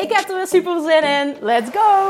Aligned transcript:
Ik 0.00 0.12
heb 0.12 0.28
er 0.28 0.36
weer 0.36 0.46
super 0.46 0.80
zin 0.80 1.02
in. 1.02 1.36
Let's 1.40 1.70
go! 1.70 2.08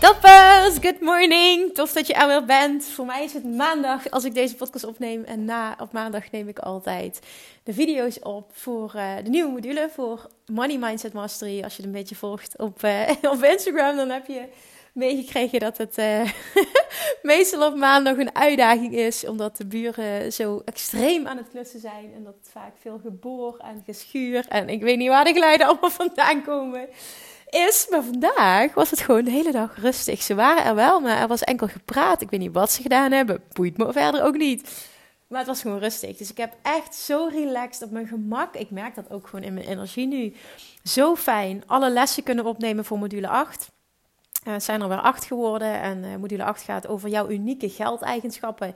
Toppers, 0.00 0.78
good 0.80 1.00
morning. 1.00 1.74
Tof 1.74 1.92
dat 1.92 2.06
je 2.06 2.14
er 2.14 2.26
weer 2.26 2.44
bent. 2.44 2.84
Voor 2.84 3.06
mij 3.06 3.24
is 3.24 3.32
het 3.32 3.44
maandag 3.44 4.10
als 4.10 4.24
ik 4.24 4.34
deze 4.34 4.54
podcast 4.54 4.84
opneem. 4.84 5.24
En 5.24 5.44
na 5.44 5.76
op 5.80 5.92
maandag 5.92 6.30
neem 6.30 6.48
ik 6.48 6.58
altijd 6.58 7.20
de 7.62 7.72
video's 7.72 8.18
op 8.22 8.50
voor 8.52 8.92
uh, 8.96 9.14
de 9.24 9.30
nieuwe 9.30 9.50
module 9.50 9.88
voor 9.92 10.26
Money 10.46 10.78
Mindset 10.78 11.12
Mastery. 11.12 11.62
Als 11.62 11.76
je 11.76 11.82
het 11.82 11.86
een 11.86 11.98
beetje 11.98 12.14
volgt 12.14 12.58
op, 12.58 12.82
uh, 12.82 13.10
op 13.34 13.42
Instagram, 13.42 13.96
dan 13.96 14.10
heb 14.10 14.26
je 14.26 14.42
meegekregen 14.94 15.60
dat 15.60 15.76
het 15.76 15.98
uh, 15.98 16.30
meestal 17.22 17.70
op 17.70 17.76
maandag 17.76 18.16
een 18.16 18.34
uitdaging 18.34 18.94
is. 18.94 19.26
Omdat 19.26 19.56
de 19.56 19.66
buren 19.66 20.32
zo 20.32 20.62
extreem 20.64 21.26
aan 21.26 21.36
het 21.36 21.48
klussen 21.50 21.80
zijn. 21.80 22.12
En 22.14 22.24
dat 22.24 22.34
het 22.34 22.50
vaak 22.52 22.72
veel 22.80 23.00
geboor 23.02 23.58
en 23.58 23.82
geschuur. 23.86 24.46
En 24.48 24.68
ik 24.68 24.82
weet 24.82 24.98
niet 24.98 25.08
waar 25.08 25.24
de 25.24 25.32
geluiden 25.32 25.66
allemaal 25.66 25.90
vandaan 25.90 26.42
komen 26.42 26.88
is. 27.48 27.86
Maar 27.90 28.02
vandaag 28.02 28.74
was 28.74 28.90
het 28.90 29.00
gewoon 29.00 29.24
de 29.24 29.30
hele 29.30 29.52
dag 29.52 29.76
rustig. 29.80 30.22
Ze 30.22 30.34
waren 30.34 30.64
er 30.64 30.74
wel, 30.74 31.00
maar 31.00 31.20
er 31.20 31.28
was 31.28 31.42
enkel 31.42 31.68
gepraat. 31.68 32.20
Ik 32.20 32.30
weet 32.30 32.40
niet 32.40 32.54
wat 32.54 32.72
ze 32.72 32.82
gedaan 32.82 33.12
hebben. 33.12 33.42
Boeit 33.52 33.76
me 33.76 33.92
verder 33.92 34.22
ook 34.22 34.36
niet. 34.36 34.92
Maar 35.26 35.38
het 35.38 35.48
was 35.48 35.60
gewoon 35.60 35.78
rustig. 35.78 36.16
Dus 36.16 36.30
ik 36.30 36.36
heb 36.36 36.56
echt 36.62 36.94
zo 36.94 37.28
relaxed 37.32 37.82
op 37.82 37.90
mijn 37.90 38.06
gemak. 38.06 38.54
Ik 38.54 38.70
merk 38.70 38.94
dat 38.94 39.10
ook 39.10 39.26
gewoon 39.26 39.44
in 39.44 39.54
mijn 39.54 39.66
energie 39.66 40.06
nu. 40.06 40.34
Zo 40.82 41.16
fijn. 41.16 41.62
Alle 41.66 41.90
lessen 41.90 42.22
kunnen 42.22 42.46
opnemen 42.46 42.84
voor 42.84 42.98
module 42.98 43.28
8. 43.28 43.72
Uh, 44.44 44.54
zijn 44.58 44.80
er 44.80 44.88
weer 44.88 45.00
acht 45.00 45.24
geworden. 45.24 45.80
En 45.80 46.04
uh, 46.04 46.16
module 46.16 46.44
8 46.44 46.62
gaat 46.62 46.86
over 46.86 47.08
jouw 47.08 47.28
unieke 47.28 47.68
geldeigenschappen. 47.68 48.74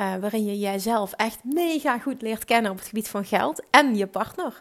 Uh, 0.00 0.16
waarin 0.16 0.44
je 0.44 0.58
jezelf 0.58 1.12
echt 1.12 1.44
mega 1.44 1.98
goed 1.98 2.22
leert 2.22 2.44
kennen 2.44 2.70
op 2.70 2.78
het 2.78 2.86
gebied 2.86 3.08
van 3.08 3.24
geld 3.24 3.62
en 3.70 3.96
je 3.96 4.06
partner. 4.06 4.60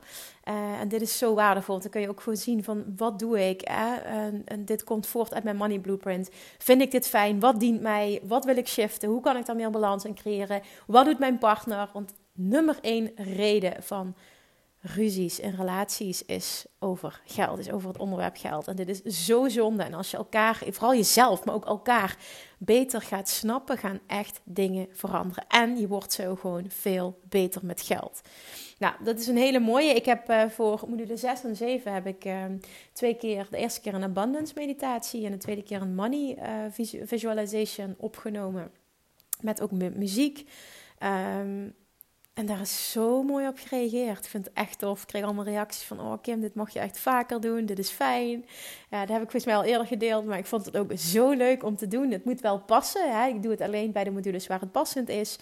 en 0.80 0.88
dit 0.88 1.02
is 1.02 1.18
zo 1.18 1.34
waardevol. 1.34 1.80
Dan 1.80 1.90
kun 1.90 2.02
je 2.02 2.10
ook 2.10 2.22
gewoon 2.22 2.38
zien 2.38 2.64
van 2.64 2.84
wat 2.98 3.20
doe 3.20 3.50
ik. 3.50 3.62
En, 3.62 4.66
dit 4.66 4.84
komt 4.84 5.08
voort 5.08 5.34
uit 5.34 5.44
mijn 5.44 5.58
money 5.58 5.80
blueprint. 5.80 6.30
Vind 6.58 6.82
ik 6.82 6.92
dit 6.92 7.08
fijn? 7.08 7.40
Wat 7.40 7.60
dient 7.60 7.82
mij? 7.82 8.22
Wat 8.24 8.46
wil 8.46 8.58
ik 8.58 8.68
shiften? 8.68 9.10
Hoe 9.10 9.22
kan 9.22 9.38
ik 9.38 9.46
daar 9.46 9.56
meer 9.56 9.70
balans 9.70 10.06
in 10.06 10.16
creëren? 10.16 10.62
Wat 10.88 11.06
doet 11.06 11.20
mijn 11.20 11.38
partner? 11.38 11.90
Want 11.94 12.14
nummer 12.34 12.78
één 12.82 13.12
reden 13.16 13.84
van 13.84 14.16
ruzies 14.96 15.40
in 15.40 15.56
relaties 15.56 16.26
is 16.26 16.66
over 16.80 17.22
geld, 17.26 17.60
is 17.60 17.72
over 17.72 17.88
het 17.88 17.98
onderwerp 17.98 18.38
geld. 18.38 18.68
En 18.68 18.76
dit 18.76 19.04
is 19.04 19.26
zo 19.26 19.48
zonde. 19.48 19.84
En 19.84 19.94
als 19.94 20.12
je 20.12 20.18
elkaar, 20.18 20.62
vooral 20.70 20.96
jezelf, 20.96 21.46
maar 21.46 21.56
ook 21.56 21.66
elkaar, 21.66 22.18
beter 22.58 23.02
gaat 23.02 23.30
snappen, 23.30 23.78
gaan 23.78 24.00
echt 24.08 24.42
dingen 24.44 24.88
veranderen. 24.92 25.46
En 25.48 25.78
je 25.78 25.88
wordt 25.88 26.14
zo 26.14 26.36
gewoon 26.36 26.66
veel 26.68 27.20
beter 27.30 27.66
met 27.66 27.82
geld. 27.82 28.22
Nou, 28.78 28.96
dat 29.04 29.20
is 29.20 29.28
een 29.28 29.38
hele 29.38 29.60
mooie. 29.60 29.94
Ik 29.94 30.06
heb 30.06 30.30
uh, 30.30 30.46
voor 30.50 30.84
module 30.88 31.18
6 31.18 31.44
en 31.44 31.56
7 31.56 31.94
heb 31.94 32.08
ik 32.08 32.26
uh, 32.26 32.44
twee 32.94 33.16
keer, 33.16 33.48
de 33.50 33.58
eerste 33.58 33.82
keer 33.82 33.94
een 33.94 34.04
abundance 34.04 34.54
meditatie 34.56 35.26
en 35.26 35.32
de 35.32 35.38
tweede 35.38 35.64
keer 35.64 35.82
een 35.82 35.96
money 35.96 36.38
uh, 36.38 36.86
visualization 37.06 37.96
opgenomen. 37.98 38.72
Met 39.42 39.62
ook 39.62 39.72
muziek. 39.72 40.50
Um, 41.04 41.76
en 42.38 42.46
daar 42.46 42.62
is 42.62 42.92
zo 42.92 43.24
mooi 43.24 43.48
op 43.48 43.58
gereageerd. 43.58 44.24
Ik 44.24 44.30
vind 44.30 44.46
het 44.46 44.54
echt 44.54 44.80
tof. 44.80 45.02
Ik 45.02 45.08
kreeg 45.08 45.24
allemaal 45.24 45.44
reacties 45.44 45.84
van: 45.84 46.00
Oh, 46.00 46.14
Kim, 46.22 46.42
dit 46.42 46.56
mag 46.56 46.70
je 46.70 46.80
echt 46.80 47.00
vaker 47.00 47.42
doen. 47.42 47.66
Dit 47.66 47.80
is 47.80 47.90
fijn. 47.90 48.46
Ja, 48.90 49.00
dat 49.00 49.10
heb 49.10 49.22
ik 49.22 49.32
volgens 49.32 49.46
mij 49.46 49.56
al 49.56 49.64
eerder 49.64 49.88
gedeeld. 49.88 50.26
Maar 50.26 50.38
ik 50.38 50.46
vond 50.46 50.66
het 50.66 50.78
ook 50.78 50.92
zo 50.96 51.32
leuk 51.32 51.64
om 51.64 51.76
te 51.76 51.88
doen. 51.88 52.12
Het 52.12 52.26
moet 52.26 52.42
wel 52.42 52.60
passen. 52.60 53.12
Hè? 53.12 53.28
Ik 53.28 53.42
doe 53.42 53.52
het 53.52 53.62
alleen 53.62 53.92
bij 53.92 54.04
de 54.04 54.12
modules 54.12 54.48
waar 54.48 54.60
het 54.60 54.72
passend 54.72 55.10
is. 55.10 55.38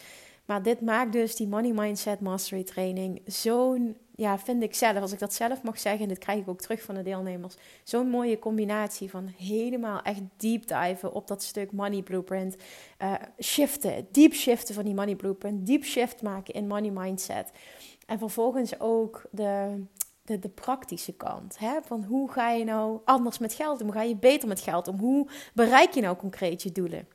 Maar 0.45 0.63
dit 0.63 0.81
maakt 0.81 1.11
dus 1.11 1.35
die 1.35 1.47
Money 1.47 1.71
Mindset 1.71 2.19
Mastery 2.19 2.63
Training 2.63 3.21
zo'n 3.25 3.95
ja, 4.15 4.39
vind 4.39 4.63
ik 4.63 4.75
zelf, 4.75 5.01
als 5.01 5.11
ik 5.11 5.19
dat 5.19 5.33
zelf 5.33 5.63
mag 5.63 5.79
zeggen, 5.79 6.01
en 6.01 6.07
dit 6.07 6.17
krijg 6.17 6.39
ik 6.39 6.47
ook 6.47 6.61
terug 6.61 6.81
van 6.81 6.95
de 6.95 7.01
deelnemers, 7.01 7.55
zo'n 7.83 8.09
mooie 8.09 8.39
combinatie 8.39 9.09
van 9.09 9.33
helemaal 9.37 10.01
echt 10.01 10.21
deep 10.37 10.67
diven 10.67 11.13
op 11.13 11.27
dat 11.27 11.43
stuk 11.43 11.71
money 11.71 12.01
blueprint. 12.01 12.55
Uh, 13.01 13.13
shiften, 13.39 14.07
deep 14.11 14.33
shiften 14.33 14.75
van 14.75 14.85
die 14.85 14.93
money 14.93 15.15
blueprint, 15.15 15.65
deep 15.65 15.83
shift 15.83 16.21
maken 16.21 16.53
in 16.53 16.67
money 16.67 16.91
mindset. 16.91 17.51
En 18.05 18.19
vervolgens 18.19 18.79
ook 18.79 19.21
de, 19.31 19.83
de, 20.21 20.39
de 20.39 20.49
praktische 20.49 21.13
kant. 21.13 21.59
Hè? 21.59 21.79
Van 21.81 22.03
hoe 22.03 22.31
ga 22.31 22.51
je 22.51 22.63
nou 22.63 22.99
anders 23.05 23.37
met 23.37 23.53
geld 23.53 23.81
om? 23.81 23.85
Hoe 23.85 23.95
ga 23.95 24.01
je 24.01 24.15
beter 24.15 24.47
met 24.47 24.59
geld 24.59 24.87
om? 24.87 24.99
Hoe 24.99 25.27
bereik 25.53 25.93
je 25.93 26.01
nou 26.01 26.15
concreet 26.15 26.63
je 26.63 26.71
doelen? 26.71 27.07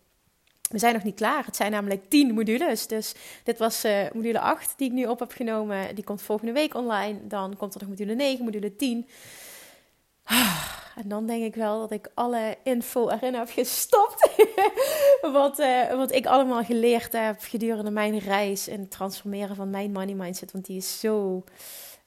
We 0.71 0.79
zijn 0.79 0.95
nog 0.95 1.03
niet 1.03 1.15
klaar. 1.15 1.45
Het 1.45 1.57
zijn 1.57 1.71
namelijk 1.71 2.11
10 2.11 2.35
modules. 2.35 2.87
Dus 2.87 3.15
dit 3.45 3.59
was 3.59 3.85
uh, 3.85 4.11
module 4.13 4.41
8 4.41 4.75
die 4.77 4.89
ik 4.89 4.93
nu 4.93 5.07
op 5.07 5.19
heb 5.19 5.33
genomen. 5.33 5.95
Die 5.95 6.05
komt 6.05 6.23
volgende 6.23 6.53
week 6.53 6.75
online. 6.75 7.27
Dan 7.27 7.57
komt 7.57 7.75
er 7.75 7.81
nog 7.81 7.89
module 7.89 8.15
9, 8.15 8.45
module 8.45 8.77
10. 8.77 9.09
En 10.97 11.09
dan 11.09 11.27
denk 11.27 11.45
ik 11.45 11.55
wel 11.55 11.81
dat 11.81 11.91
ik 11.91 12.11
alle 12.15 12.57
info 12.63 13.09
erin 13.09 13.35
heb 13.35 13.51
gestopt. 13.51 14.31
wat, 15.33 15.59
uh, 15.59 15.95
wat 15.95 16.13
ik 16.13 16.27
allemaal 16.27 16.65
geleerd 16.65 17.13
heb 17.13 17.37
gedurende 17.41 17.91
mijn 17.91 18.19
reis 18.19 18.69
in 18.69 18.81
het 18.81 18.91
transformeren 18.91 19.57
van 19.57 19.71
mijn 19.71 19.93
money 19.93 20.15
mindset. 20.15 20.53
Want 20.53 20.67
die 20.67 20.77
is 20.77 21.01
zo 21.01 21.45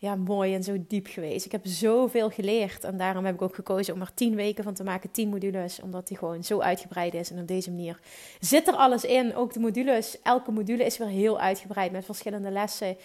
ja, 0.03 0.15
mooi 0.15 0.53
en 0.53 0.63
zo 0.63 0.77
diep 0.87 1.07
geweest. 1.07 1.45
Ik 1.45 1.51
heb 1.51 1.65
zoveel 1.65 2.29
geleerd. 2.29 2.83
En 2.83 2.97
daarom 2.97 3.25
heb 3.25 3.35
ik 3.35 3.41
ook 3.41 3.55
gekozen 3.55 3.93
om 3.93 4.01
er 4.01 4.13
tien 4.13 4.35
weken 4.35 4.63
van 4.63 4.73
te 4.73 4.83
maken, 4.83 5.11
tien 5.11 5.29
modules. 5.29 5.81
Omdat 5.81 6.07
die 6.07 6.17
gewoon 6.17 6.43
zo 6.43 6.59
uitgebreid 6.59 7.13
is. 7.13 7.31
En 7.31 7.39
op 7.39 7.47
deze 7.47 7.69
manier 7.69 7.99
zit 8.39 8.67
er 8.67 8.73
alles 8.73 9.03
in. 9.03 9.35
Ook 9.35 9.53
de 9.53 9.59
modules. 9.59 10.21
Elke 10.21 10.51
module 10.51 10.85
is 10.85 10.97
weer 10.97 11.07
heel 11.07 11.39
uitgebreid 11.39 11.91
met 11.91 12.05
verschillende 12.05 12.51
lessen. 12.51 12.97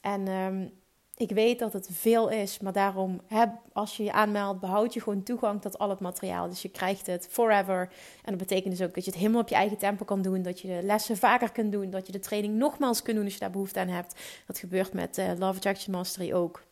En 0.00 0.28
um, 0.28 0.70
ik 1.16 1.30
weet 1.30 1.58
dat 1.58 1.72
het 1.72 1.88
veel 1.92 2.28
is, 2.28 2.58
maar 2.58 2.72
daarom, 2.72 3.20
heb, 3.26 3.50
als 3.72 3.96
je 3.96 4.04
je 4.04 4.12
aanmeldt, 4.12 4.60
behoud 4.60 4.94
je 4.94 5.00
gewoon 5.00 5.22
toegang 5.22 5.60
tot 5.60 5.78
al 5.78 5.90
het 5.90 6.00
materiaal. 6.00 6.48
Dus 6.48 6.62
je 6.62 6.68
krijgt 6.68 7.06
het 7.06 7.28
forever. 7.30 7.88
En 8.24 8.30
dat 8.36 8.36
betekent 8.36 8.76
dus 8.76 8.86
ook 8.86 8.94
dat 8.94 9.04
je 9.04 9.10
het 9.10 9.20
helemaal 9.20 9.40
op 9.40 9.48
je 9.48 9.54
eigen 9.54 9.78
tempo 9.78 10.04
kan 10.04 10.22
doen. 10.22 10.42
Dat 10.42 10.60
je 10.60 10.68
de 10.68 10.82
lessen 10.82 11.16
vaker 11.16 11.52
kunt 11.52 11.72
doen. 11.72 11.90
Dat 11.90 12.06
je 12.06 12.12
de 12.12 12.18
training 12.18 12.54
nogmaals 12.54 13.02
kunt 13.02 13.16
doen 13.16 13.24
als 13.24 13.34
je 13.34 13.40
daar 13.40 13.50
behoefte 13.50 13.80
aan 13.80 13.88
hebt. 13.88 14.20
Dat 14.46 14.58
gebeurt 14.58 14.92
met 14.92 15.18
uh, 15.18 15.28
Love 15.38 15.56
Attraction 15.56 15.94
Mastery 15.94 16.32
ook. 16.32 16.62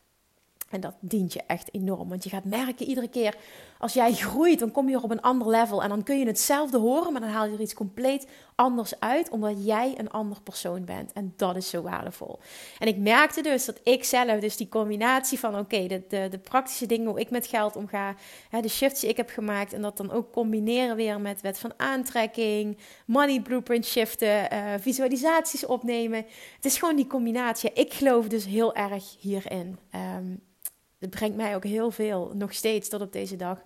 En 0.73 0.81
dat 0.81 0.95
dient 1.01 1.33
je 1.33 1.43
echt 1.47 1.75
enorm. 1.75 2.09
Want 2.09 2.25
je 2.25 2.31
gaat 2.31 2.45
merken 2.45 2.87
iedere 2.87 3.09
keer 3.09 3.37
als 3.79 3.93
jij 3.93 4.13
groeit, 4.13 4.59
dan 4.59 4.71
kom 4.71 4.89
je 4.89 5.03
op 5.03 5.11
een 5.11 5.21
ander 5.21 5.49
level. 5.49 5.83
En 5.83 5.89
dan 5.89 6.03
kun 6.03 6.19
je 6.19 6.27
hetzelfde 6.27 6.79
horen, 6.79 7.13
maar 7.13 7.21
dan 7.21 7.31
haal 7.31 7.47
je 7.47 7.55
er 7.55 7.61
iets 7.61 7.75
compleet 7.75 8.29
anders 8.55 9.01
uit. 9.01 9.31
Omdat 9.31 9.65
jij 9.65 9.95
een 9.97 10.11
ander 10.11 10.41
persoon 10.43 10.85
bent. 10.85 11.13
En 11.13 11.33
dat 11.37 11.57
is 11.57 11.69
zo 11.69 11.83
waardevol. 11.83 12.39
En 12.79 12.89
ik 12.89 12.97
merkte 12.97 13.43
dus 13.43 13.65
dat 13.65 13.81
ik 13.83 14.05
zelf, 14.05 14.41
dus 14.41 14.57
die 14.57 14.69
combinatie 14.69 15.39
van 15.39 15.59
oké, 15.59 15.87
de, 15.87 16.03
de, 16.09 16.29
de, 16.31 16.39
praktische 16.39 16.87
dingen 16.87 17.07
hoe 17.07 17.21
ik 17.21 17.31
met 17.31 17.47
geld 17.47 17.77
omga. 17.77 18.15
Hè, 18.49 18.61
de 18.61 18.69
shifts 18.69 19.01
die 19.01 19.11
ik 19.11 19.17
heb 19.17 19.31
gemaakt. 19.31 19.73
En 19.73 19.83
dat 19.83 19.97
dan 19.97 20.11
ook 20.11 20.33
combineren 20.33 20.97
weer 20.97 21.21
met 21.21 21.41
wet 21.41 21.59
van 21.59 21.73
aantrekking. 21.77 22.79
Money 23.07 23.41
blueprint 23.41 23.87
shiften. 23.87 24.53
Uh, 24.53 24.65
visualisaties 24.79 25.67
opnemen. 25.67 26.27
Het 26.57 26.65
is 26.65 26.79
gewoon 26.79 26.97
die 26.97 27.07
combinatie. 27.07 27.73
Ik 27.73 27.93
geloof 27.93 28.29
dus 28.29 28.45
heel 28.45 28.75
erg 28.75 29.17
hierin. 29.21 29.79
Um, 30.17 30.41
het 31.03 31.11
brengt 31.11 31.37
mij 31.37 31.55
ook 31.55 31.65
heel 31.65 31.91
veel, 31.91 32.33
nog 32.35 32.53
steeds 32.53 32.89
tot 32.89 33.01
op 33.01 33.13
deze 33.13 33.37
dag. 33.37 33.63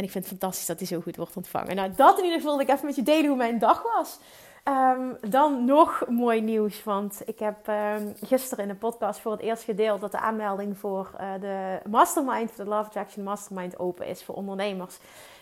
En 0.00 0.06
ik 0.06 0.12
vind 0.12 0.24
het 0.24 0.38
fantastisch 0.38 0.66
dat 0.66 0.78
hij 0.78 0.86
zo 0.86 1.00
goed 1.00 1.16
wordt 1.16 1.36
ontvangen. 1.36 1.76
Nou, 1.76 1.92
dat 1.96 2.18
in 2.18 2.24
ieder 2.24 2.40
geval 2.40 2.56
wil 2.56 2.66
ik 2.66 2.72
even 2.72 2.86
met 2.86 2.96
je 2.96 3.02
delen 3.02 3.26
hoe 3.26 3.36
mijn 3.36 3.58
dag 3.58 3.82
was. 3.82 4.18
Um, 4.64 5.16
dan 5.30 5.64
nog 5.64 6.04
mooi 6.08 6.40
nieuws, 6.40 6.84
want 6.84 7.22
ik 7.24 7.38
heb 7.38 7.68
um, 7.68 8.14
gisteren 8.22 8.64
in 8.64 8.70
de 8.70 8.76
podcast 8.76 9.20
voor 9.20 9.32
het 9.32 9.40
eerst 9.40 9.62
gedeeld 9.62 10.00
dat 10.00 10.12
de 10.12 10.18
aanmelding 10.18 10.78
voor 10.78 11.10
uh, 11.20 11.40
de 11.40 11.80
Mastermind, 11.90 12.50
voor 12.50 12.64
de 12.64 12.70
Love 12.70 12.86
Attraction 12.86 13.24
Mastermind 13.24 13.78
open 13.78 14.06
is 14.06 14.22
voor 14.22 14.34
ondernemers. 14.34 14.98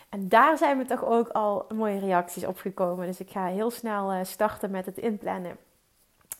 En 0.09 0.29
daar 0.29 0.57
zijn 0.57 0.77
me 0.77 0.85
toch 0.85 1.05
ook 1.05 1.27
al 1.27 1.65
mooie 1.75 1.99
reacties 1.99 2.45
op 2.45 2.57
gekomen. 2.57 3.07
Dus 3.07 3.19
ik 3.19 3.29
ga 3.29 3.45
heel 3.45 3.71
snel 3.71 4.13
uh, 4.13 4.19
starten 4.23 4.71
met 4.71 4.85
het 4.85 4.97
inplannen 4.97 5.57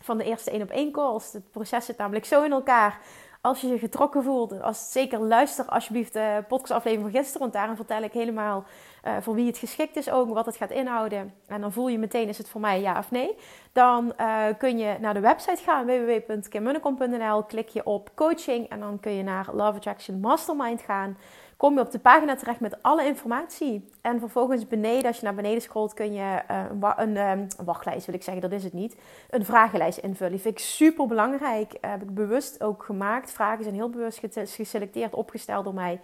van 0.01 0.18
de 0.18 0.24
eerste 0.24 0.51
één 0.51 0.62
op 0.62 0.69
één 0.69 0.92
calls. 0.92 1.33
Het 1.33 1.51
proces 1.51 1.86
zit 1.86 1.98
namelijk 1.98 2.25
zo 2.25 2.44
in 2.44 2.51
elkaar 2.51 3.00
Als 3.42 3.62
je 3.62 3.68
je 3.68 3.80
getrokken 3.80 4.24
voelt, 4.24 4.62
als, 4.62 4.92
zeker 4.92 5.20
luister 5.20 5.66
alsjeblieft 5.66 6.14
de 6.14 6.44
podcastaflevering 6.48 7.12
van 7.12 7.20
gisteren. 7.20 7.42
Want 7.42 7.54
daarin 7.54 7.76
vertel 7.76 8.02
ik 8.02 8.12
helemaal 8.12 8.64
uh, 9.06 9.18
voor 9.22 9.36
wie 9.36 9.48
het 9.48 9.58
geschikt 9.58 9.96
is 9.96 10.10
ook, 10.10 10.34
wat 10.34 10.46
het 10.46 10.58
gaat 10.58 10.72
inhouden. 10.72 11.34
En 11.48 11.62
dan 11.62 11.72
voel 11.72 11.88
je 11.88 11.98
meteen, 11.98 12.28
is 12.28 12.38
het 12.38 12.50
voor 12.50 12.62
mij 12.62 12.82
ja 12.82 12.98
of 12.98 13.12
nee? 13.12 13.36
Dan 13.72 14.14
uh, 14.20 14.46
kun 14.58 14.78
je 14.78 14.98
naar 15.00 15.14
de 15.14 15.20
website 15.20 15.64
gaan, 15.64 15.86
www.kimmunnekom.nl. 15.86 17.44
Klik 17.44 17.70
je 17.70 17.86
op 17.86 18.10
coaching 18.16 18.70
en 18.70 18.80
dan 18.80 19.00
kun 19.00 19.12
je 19.12 19.24
naar 19.24 19.46
Love 19.54 19.78
Attraction 19.78 20.20
Mastermind 20.20 20.82
gaan 20.82 21.18
kom 21.60 21.74
je 21.74 21.80
op 21.80 21.92
de 21.92 22.00
pagina 22.00 22.36
terecht 22.36 22.60
met 22.60 22.84
alle 22.84 23.06
informatie. 23.06 23.90
En 24.02 24.20
vervolgens 24.20 24.68
beneden, 24.68 25.06
als 25.06 25.20
je 25.20 25.26
naar 25.26 25.36
beneden 25.36 25.62
scrolt, 25.62 25.94
kun 25.94 26.14
je 26.14 26.42
uh, 26.52 26.92
een, 26.98 27.16
een, 27.16 27.50
wachtlijst, 27.66 28.06
wil 28.06 28.16
ik 28.16 28.24
zeggen, 28.24 28.42
dat 28.42 28.52
is 28.52 28.64
het 28.64 28.74
niet. 28.74 28.96
Een 29.30 29.46
vragenlijst 29.46 29.98
invullen. 29.98 30.32
Die 30.32 30.42
vind 30.42 30.60
ik 30.60 30.64
super 30.64 31.08
belangrijk. 31.08 31.74
Uh, 31.74 31.92
heb 31.92 32.02
ik 32.02 32.14
bewust 32.14 32.64
ook 32.64 32.84
gemaakt. 32.84 33.32
Vragen 33.32 33.64
zijn 33.64 33.76
heel 33.76 33.90
bewust 33.90 34.22
geselecteerd, 34.34 35.14
opgesteld 35.14 35.64
door 35.64 35.74
mij. 35.74 36.02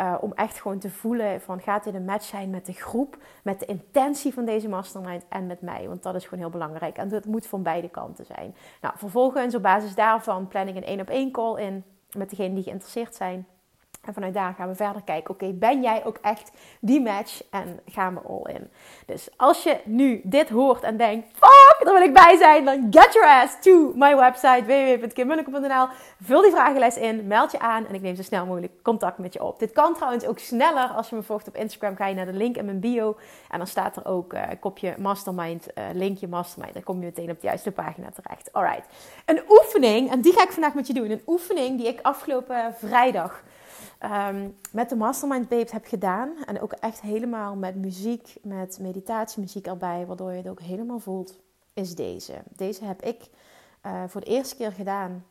Uh, 0.00 0.14
om 0.20 0.32
echt 0.32 0.60
gewoon 0.60 0.78
te 0.78 0.90
voelen 0.90 1.40
van 1.40 1.60
gaat 1.60 1.84
dit 1.84 1.94
een 1.94 2.04
match 2.04 2.24
zijn 2.24 2.50
met 2.50 2.66
de 2.66 2.72
groep, 2.72 3.16
met 3.42 3.60
de 3.60 3.66
intentie 3.66 4.32
van 4.32 4.44
deze 4.44 4.68
mastermind 4.68 5.24
en 5.28 5.46
met 5.46 5.60
mij. 5.60 5.88
Want 5.88 6.02
dat 6.02 6.14
is 6.14 6.24
gewoon 6.24 6.38
heel 6.38 6.50
belangrijk. 6.50 6.96
En 6.96 7.08
dat 7.08 7.24
moet 7.24 7.46
van 7.46 7.62
beide 7.62 7.88
kanten 7.88 8.24
zijn. 8.24 8.54
Nou, 8.80 8.94
vervolgens 8.98 9.54
op 9.54 9.62
basis 9.62 9.94
daarvan 9.94 10.48
plan 10.48 10.68
ik 10.68 10.76
een 10.76 10.84
één 10.84 11.00
op 11.00 11.08
één 11.08 11.30
call 11.30 11.62
in 11.62 11.84
met 12.16 12.30
degenen 12.30 12.54
die 12.54 12.64
geïnteresseerd 12.64 13.14
zijn. 13.14 13.46
En 14.06 14.14
vanuit 14.14 14.34
daar 14.34 14.54
gaan 14.54 14.68
we 14.68 14.74
verder 14.74 15.02
kijken. 15.02 15.34
Oké, 15.34 15.52
ben 15.52 15.82
jij 15.82 16.04
ook 16.04 16.18
echt 16.22 16.50
die 16.80 17.00
match? 17.00 17.42
En 17.50 17.80
gaan 17.86 18.14
we 18.14 18.20
all 18.20 18.54
in. 18.54 18.70
Dus 19.06 19.28
als 19.36 19.62
je 19.62 19.80
nu 19.84 20.20
dit 20.24 20.48
hoort 20.48 20.82
en 20.82 20.96
denkt: 20.96 21.26
fuck, 21.32 21.84
daar 21.84 21.94
wil 21.94 22.02
ik 22.02 22.12
bij 22.12 22.36
zijn. 22.38 22.64
Dan 22.64 22.86
get 22.90 23.12
your 23.12 23.42
ass 23.42 23.56
to 23.60 23.92
my 23.94 24.16
website 24.16 24.64
www.kimmunnekom.nl. 24.64 25.86
Vul 26.22 26.42
die 26.42 26.50
vragenlijst 26.50 26.96
in, 26.96 27.26
meld 27.26 27.52
je 27.52 27.58
aan 27.58 27.86
en 27.86 27.94
ik 27.94 28.02
neem 28.02 28.16
zo 28.16 28.22
snel 28.22 28.46
mogelijk 28.46 28.72
contact 28.82 29.18
met 29.18 29.32
je 29.32 29.44
op. 29.44 29.58
Dit 29.58 29.72
kan 29.72 29.94
trouwens 29.94 30.26
ook 30.26 30.38
sneller 30.38 30.88
als 30.88 31.08
je 31.08 31.16
me 31.16 31.22
volgt 31.22 31.48
op 31.48 31.56
Instagram. 31.56 31.96
Ga 31.96 32.06
je 32.06 32.14
naar 32.14 32.26
de 32.26 32.32
link 32.32 32.56
in 32.56 32.64
mijn 32.64 32.80
bio 32.80 33.16
en 33.50 33.58
dan 33.58 33.66
staat 33.66 33.96
er 33.96 34.06
ook 34.06 34.32
uh, 34.32 34.42
kopje 34.60 34.94
mastermind, 34.98 35.66
uh, 35.74 35.84
linkje 35.92 36.28
mastermind. 36.28 36.74
Dan 36.74 36.82
kom 36.82 36.98
je 36.98 37.04
meteen 37.04 37.30
op 37.30 37.40
de 37.40 37.46
juiste 37.46 37.72
pagina 37.72 38.08
terecht. 38.10 38.52
Alright. 38.52 38.86
Een 39.24 39.40
oefening, 39.48 40.10
en 40.10 40.20
die 40.20 40.32
ga 40.32 40.42
ik 40.42 40.50
vandaag 40.50 40.74
met 40.74 40.86
je 40.86 40.92
doen. 40.92 41.10
Een 41.10 41.22
oefening 41.26 41.78
die 41.78 41.88
ik 41.88 41.98
afgelopen 42.02 42.74
vrijdag 42.78 43.42
um, 44.02 44.56
met 44.72 44.88
de 44.88 44.96
Mastermind 44.96 45.48
Babes 45.48 45.72
heb 45.72 45.86
gedaan. 45.86 46.44
En 46.44 46.60
ook 46.60 46.72
echt 46.72 47.00
helemaal 47.00 47.54
met 47.54 47.74
muziek, 47.74 48.34
met 48.42 48.78
meditatiemuziek 48.80 49.66
erbij, 49.66 50.06
waardoor 50.06 50.30
je 50.30 50.36
het 50.36 50.48
ook 50.48 50.60
helemaal 50.60 50.98
voelt, 50.98 51.38
is 51.72 51.94
deze. 51.94 52.34
Deze 52.56 52.84
heb 52.84 53.02
ik 53.02 53.28
uh, 53.86 54.02
voor 54.06 54.20
de 54.20 54.26
eerste 54.26 54.56
keer 54.56 54.72
gedaan 54.72 55.24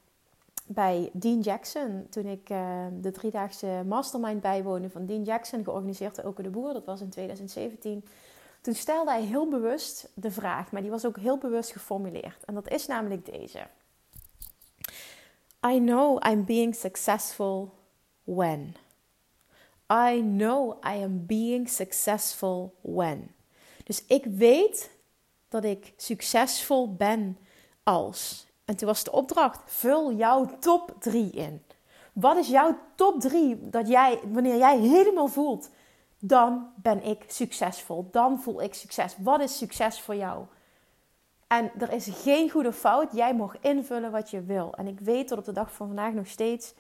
bij 0.66 1.10
Dean 1.14 1.40
Jackson. 1.40 2.08
Toen 2.10 2.26
ik 2.26 2.50
uh, 2.50 2.86
de 3.02 3.12
driedaagse 3.12 3.84
Mastermind 3.88 4.42
bijwoonde 4.42 4.90
van 4.90 5.06
Dean 5.06 5.24
Jackson, 5.24 5.64
georganiseerd 5.64 6.16
door 6.16 6.26
Oke 6.26 6.42
de 6.42 6.50
Boer. 6.50 6.74
Dat 6.74 6.86
was 6.86 7.02
in 7.02 7.10
2017. 7.10 8.06
Toen 8.62 8.74
stelde 8.74 9.12
hij 9.12 9.24
heel 9.24 9.48
bewust 9.48 10.10
de 10.14 10.32
vraag, 10.32 10.72
maar 10.72 10.82
die 10.82 10.92
was 10.92 11.06
ook 11.06 11.18
heel 11.18 11.38
bewust 11.38 11.72
geformuleerd. 11.72 12.44
En 12.46 12.54
dat 12.54 12.70
is 12.70 12.88
namelijk 12.88 13.26
deze. 13.26 13.68
I 15.68 15.80
know 15.80 16.28
I'm 16.28 16.46
being 16.46 16.76
successful 16.76 17.74
when. 18.26 18.76
I 19.92 20.22
know 20.22 20.80
I 20.84 21.04
am 21.04 21.26
being 21.26 21.70
successful 21.70 22.76
when. 22.82 23.34
Dus 23.84 24.06
ik 24.06 24.26
weet 24.26 24.92
dat 25.50 25.64
ik 25.64 25.94
succesvol 25.98 26.96
ben 26.96 27.38
als. 27.84 28.48
En 28.66 28.76
toen 28.76 28.88
was 28.88 29.04
de 29.04 29.12
opdracht: 29.12 29.62
vul 29.66 30.14
jouw 30.14 30.58
top 30.60 30.96
3 31.00 31.32
in. 31.32 31.62
Wat 32.14 32.38
is 32.38 32.48
jouw 32.48 32.78
top 32.96 33.20
3 33.20 33.70
dat 33.70 33.88
jij, 33.88 34.20
wanneer 34.32 34.58
jij 34.58 34.80
helemaal 34.80 35.28
voelt, 35.28 35.70
dan 36.20 36.72
ben 36.76 37.04
ik 37.04 37.24
succesvol. 37.28 38.08
Dan 38.12 38.42
voel 38.42 38.62
ik 38.62 38.74
succes. 38.74 39.16
Wat 39.18 39.40
is 39.40 39.58
succes 39.58 40.02
voor 40.02 40.16
jou? 40.16 40.46
En 41.48 41.72
er 41.80 41.92
is 41.92 42.08
geen 42.12 42.50
goede 42.50 42.74
fout. 42.74 43.12
Jij 43.12 43.36
mag 43.36 43.60
invullen 43.60 44.12
wat 44.12 44.30
je 44.30 44.42
wil. 44.42 44.74
En 44.76 44.88
ik 44.88 45.00
weet 45.00 45.28
tot 45.28 45.38
op 45.38 45.46
de 45.46 45.52
dag 45.52 45.74
van 45.74 45.88
vandaag 45.88 46.14
nog 46.14 46.28
steeds 46.28 46.74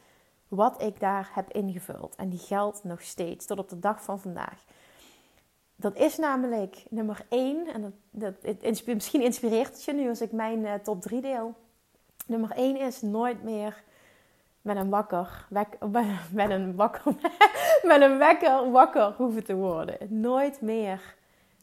wat 0.55 0.81
ik 0.81 0.99
daar 0.99 1.31
heb 1.33 1.51
ingevuld. 1.51 2.15
En 2.15 2.29
die 2.29 2.39
geldt 2.39 2.83
nog 2.83 3.01
steeds 3.01 3.45
tot 3.45 3.59
op 3.59 3.69
de 3.69 3.79
dag 3.79 4.03
van 4.03 4.19
vandaag. 4.19 4.63
Dat 5.75 5.95
is 5.95 6.17
namelijk 6.17 6.83
nummer 6.89 7.25
1. 7.29 7.67
En 7.73 7.99
dat, 8.11 8.33
dat, 8.41 8.85
misschien 8.85 9.21
inspireert 9.21 9.67
het 9.67 9.83
je 9.83 9.93
nu 9.93 10.09
als 10.09 10.21
ik 10.21 10.31
mijn 10.31 10.59
uh, 10.59 10.73
top 10.73 11.01
3 11.01 11.21
deel. 11.21 11.53
Nummer 12.25 12.51
1 12.51 12.79
is 12.79 13.01
nooit 13.01 13.43
meer 13.43 13.83
met 14.61 14.77
een 14.77 14.89
wakker, 14.89 15.47
met 16.31 16.49
een 16.49 16.75
wakker, 16.75 17.01
met 17.83 18.01
een 18.01 18.17
wekker 18.17 18.71
wakker 18.71 19.13
hoeven 19.17 19.43
te 19.43 19.55
worden. 19.55 19.97
Nooit 20.21 20.61
meer 20.61 21.15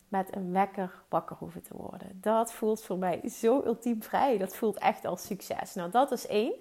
met 0.08 0.36
een 0.36 0.52
wekker 0.52 1.02
wakker 1.08 1.36
hoeven 1.36 1.62
te 1.62 1.76
worden. 1.76 2.18
Dat 2.20 2.52
voelt 2.52 2.82
voor 2.82 2.98
mij 2.98 3.28
zo 3.28 3.62
ultiem 3.64 4.02
vrij. 4.02 4.38
Dat 4.38 4.56
voelt 4.56 4.78
echt 4.78 5.04
als 5.04 5.26
succes. 5.26 5.74
Nou, 5.74 5.90
dat 5.90 6.12
is 6.12 6.26
één. 6.26 6.52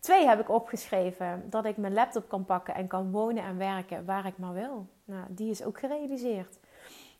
Twee 0.00 0.26
heb 0.26 0.40
ik 0.40 0.50
opgeschreven 0.50 1.44
dat 1.50 1.64
ik 1.64 1.76
mijn 1.76 1.92
laptop 1.92 2.28
kan 2.28 2.44
pakken 2.44 2.74
en 2.74 2.86
kan 2.86 3.10
wonen 3.10 3.44
en 3.44 3.58
werken 3.58 4.04
waar 4.04 4.26
ik 4.26 4.38
maar 4.38 4.54
wil. 4.54 4.86
Nou, 5.04 5.24
die 5.28 5.50
is 5.50 5.64
ook 5.64 5.78
gerealiseerd. 5.78 6.58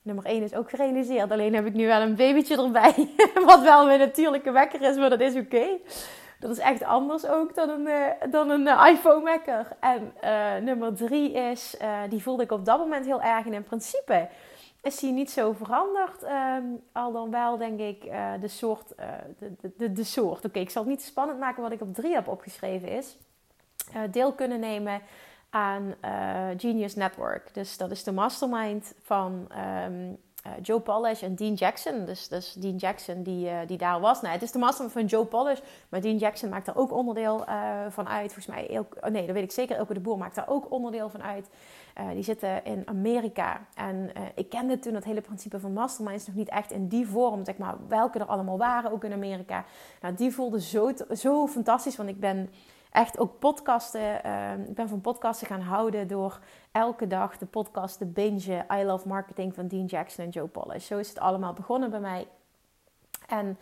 Nummer 0.03 0.25
1 0.25 0.43
is 0.43 0.55
ook 0.55 0.71
gerealiseerd. 0.71 1.31
Alleen 1.31 1.55
heb 1.55 1.67
ik 1.67 1.75
nu 1.75 1.87
wel 1.87 2.01
een 2.01 2.15
babytje 2.15 2.63
erbij. 2.63 3.09
Wat 3.47 3.63
wel 3.63 3.87
mijn 3.87 3.99
natuurlijke 3.99 4.51
wekker 4.51 4.83
is, 4.83 4.97
maar 4.97 5.11
dat 5.11 5.21
is 5.21 5.37
oké. 5.37 5.67
Dat 6.41 6.51
is 6.51 6.59
echt 6.59 6.83
anders 6.83 7.27
ook 7.27 7.55
dan 7.55 7.69
een, 7.69 7.87
uh, 7.87 8.31
dan 8.31 8.51
een 8.51 8.67
uh, 8.67 8.87
iPhone 8.91 9.25
wekker. 9.25 9.69
En 9.81 10.13
uh, 10.25 10.57
nummer 10.65 10.95
3 10.95 11.33
is, 11.33 11.77
die 12.09 12.23
voelde 12.23 12.43
ik 12.43 12.53
op 12.53 12.65
dat 12.65 12.79
moment 12.79 13.07
heel 13.07 13.23
erg. 13.23 13.47
En 13.47 13.53
in 13.53 13.65
principe 13.65 14.29
is 14.87 14.99
die 14.99 15.13
niet 15.13 15.31
zo 15.31 15.53
veranderd. 15.53 16.23
Um, 16.23 16.83
al 16.93 17.13
dan 17.13 17.31
wel, 17.31 17.57
denk 17.57 17.81
ik, 17.81 18.05
uh, 18.05 18.33
de 18.41 18.49
soort. 18.49 18.93
Uh, 19.01 19.07
de, 19.39 19.73
de, 19.77 19.93
de, 19.93 20.05
soort. 20.05 20.45
Oké, 20.45 20.59
ik 20.59 20.71
zal 20.71 20.83
het 20.83 20.91
niet 20.91 21.03
spannend 21.03 21.39
maken 21.39 21.63
wat 21.63 21.73
ik 21.73 21.81
op 21.81 21.95
drie 21.95 22.15
heb 22.15 22.29
opgeschreven 22.29 22.89
is. 22.89 23.17
Uh, 23.95 24.03
deel 24.11 24.33
kunnen 24.33 24.61
nemen 24.61 25.01
aan 25.51 25.95
Genius 26.57 26.95
Network. 26.95 27.55
Dus 27.55 27.77
dat 27.77 27.91
is 27.91 28.05
de 28.05 28.13
mastermind 28.13 28.95
van 29.03 29.49
um, 29.87 30.19
Joe 30.63 30.81
Polish 30.81 31.23
en 31.23 31.35
Dean 31.35 31.55
Jackson. 31.55 32.05
Dus, 32.05 32.29
dus 32.29 32.53
Dean 32.53 32.77
Jackson 32.77 33.23
die, 33.23 33.51
die 33.67 33.79
daar 33.79 34.01
was. 34.01 34.21
Nou, 34.21 34.33
het 34.33 34.43
is 34.43 34.53
de 34.53 34.59
mastermind 34.59 34.93
van 34.93 35.05
Joe 35.05 35.25
Polish. 35.25 35.61
Maar 35.89 36.01
Dean 36.01 36.17
Jackson 36.17 36.49
maakt 36.49 36.67
daar 36.67 36.77
ook 36.77 36.93
onderdeel 36.93 37.45
van 37.89 38.09
uit. 38.09 38.33
Volgens 38.33 38.47
mij, 38.47 38.79
oh 39.01 39.11
nee, 39.11 39.27
dat 39.27 39.35
weet 39.35 39.45
ik 39.45 39.53
zeker. 39.53 39.77
Elke 39.77 39.95
de 39.95 40.01
Boer 40.01 40.19
maakt 40.19 40.35
daar 40.35 40.49
ook 40.49 40.71
onderdeel 40.71 41.09
van 41.09 41.23
uit. 41.23 41.49
Die 42.13 42.23
zitten 42.23 42.65
in 42.65 42.83
Amerika. 42.85 43.67
En 43.75 44.11
ik 44.35 44.49
kende 44.49 44.79
toen 44.79 44.95
het 44.95 45.05
hele 45.05 45.21
principe 45.21 45.61
van 45.61 45.73
masterminds 45.73 46.27
nog 46.27 46.37
niet 46.37 46.49
echt 46.49 46.71
in 46.71 46.89
die 46.89 47.07
vorm. 47.07 47.45
Zeg 47.45 47.57
maar, 47.57 47.75
welke 47.89 48.19
er 48.19 48.27
allemaal 48.27 48.59
waren, 48.59 48.93
ook 48.93 49.05
in 49.05 49.13
Amerika. 49.13 49.65
Nou, 50.01 50.15
die 50.15 50.35
voelde 50.35 50.61
zo, 50.61 50.91
zo 51.15 51.47
fantastisch. 51.47 51.97
Want 51.97 52.09
ik 52.09 52.21
ben 52.21 52.51
echt 52.97 53.19
ook 53.19 53.39
podcasten. 53.39 54.27
Uh, 54.27 54.53
ik 54.69 54.75
ben 54.75 54.89
van 54.89 55.01
podcasten 55.01 55.47
gaan 55.47 55.61
houden 55.61 56.09
door 56.09 56.39
elke 56.73 57.07
dag 57.07 57.39
de 57.39 57.47
podcast 57.47 57.99
te 57.99 58.07
bingen. 58.07 58.67
I 58.73 58.85
Love 58.85 59.09
Marketing 59.09 59.55
van 59.55 59.69
Dean 59.69 59.85
Jackson 59.85 60.25
en 60.25 60.31
Joe 60.31 60.47
Polish. 60.47 60.87
Zo 60.87 60.99
is 60.99 61.09
het 61.09 61.19
allemaal 61.19 61.53
begonnen 61.53 61.91
bij 61.91 62.01
mij. 62.01 62.27
En 63.29 63.59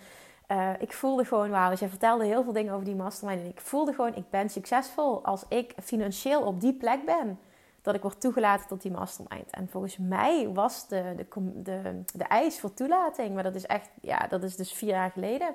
uh, 0.48 0.70
ik 0.78 0.92
voelde 0.92 1.24
gewoon, 1.24 1.50
wauw, 1.50 1.70
dus 1.70 1.80
jij 1.80 1.88
vertelde 1.88 2.24
heel 2.24 2.42
veel 2.42 2.52
dingen 2.52 2.72
over 2.72 2.84
die 2.84 2.94
mastermind. 2.94 3.40
En 3.40 3.48
ik 3.48 3.60
voelde 3.60 3.92
gewoon, 3.92 4.14
ik 4.14 4.30
ben 4.30 4.50
succesvol 4.50 5.24
als 5.24 5.44
ik 5.48 5.74
financieel 5.82 6.42
op 6.42 6.60
die 6.60 6.74
plek 6.74 7.04
ben 7.04 7.38
dat 7.82 7.94
ik 7.94 8.02
word 8.02 8.20
toegelaten 8.20 8.66
tot 8.66 8.82
die 8.82 8.90
mastermind. 8.90 9.50
En 9.50 9.68
volgens 9.68 9.96
mij 9.96 10.48
was 10.52 10.88
de, 10.88 11.14
de, 11.16 11.26
de, 11.62 12.02
de 12.14 12.24
eis 12.24 12.60
voor 12.60 12.74
toelating, 12.74 13.34
maar 13.34 13.42
dat 13.42 13.54
is 13.54 13.66
echt, 13.66 13.88
ja, 14.00 14.26
dat 14.28 14.42
is 14.42 14.56
dus 14.56 14.72
vier 14.72 14.88
jaar 14.88 15.10
geleden, 15.10 15.54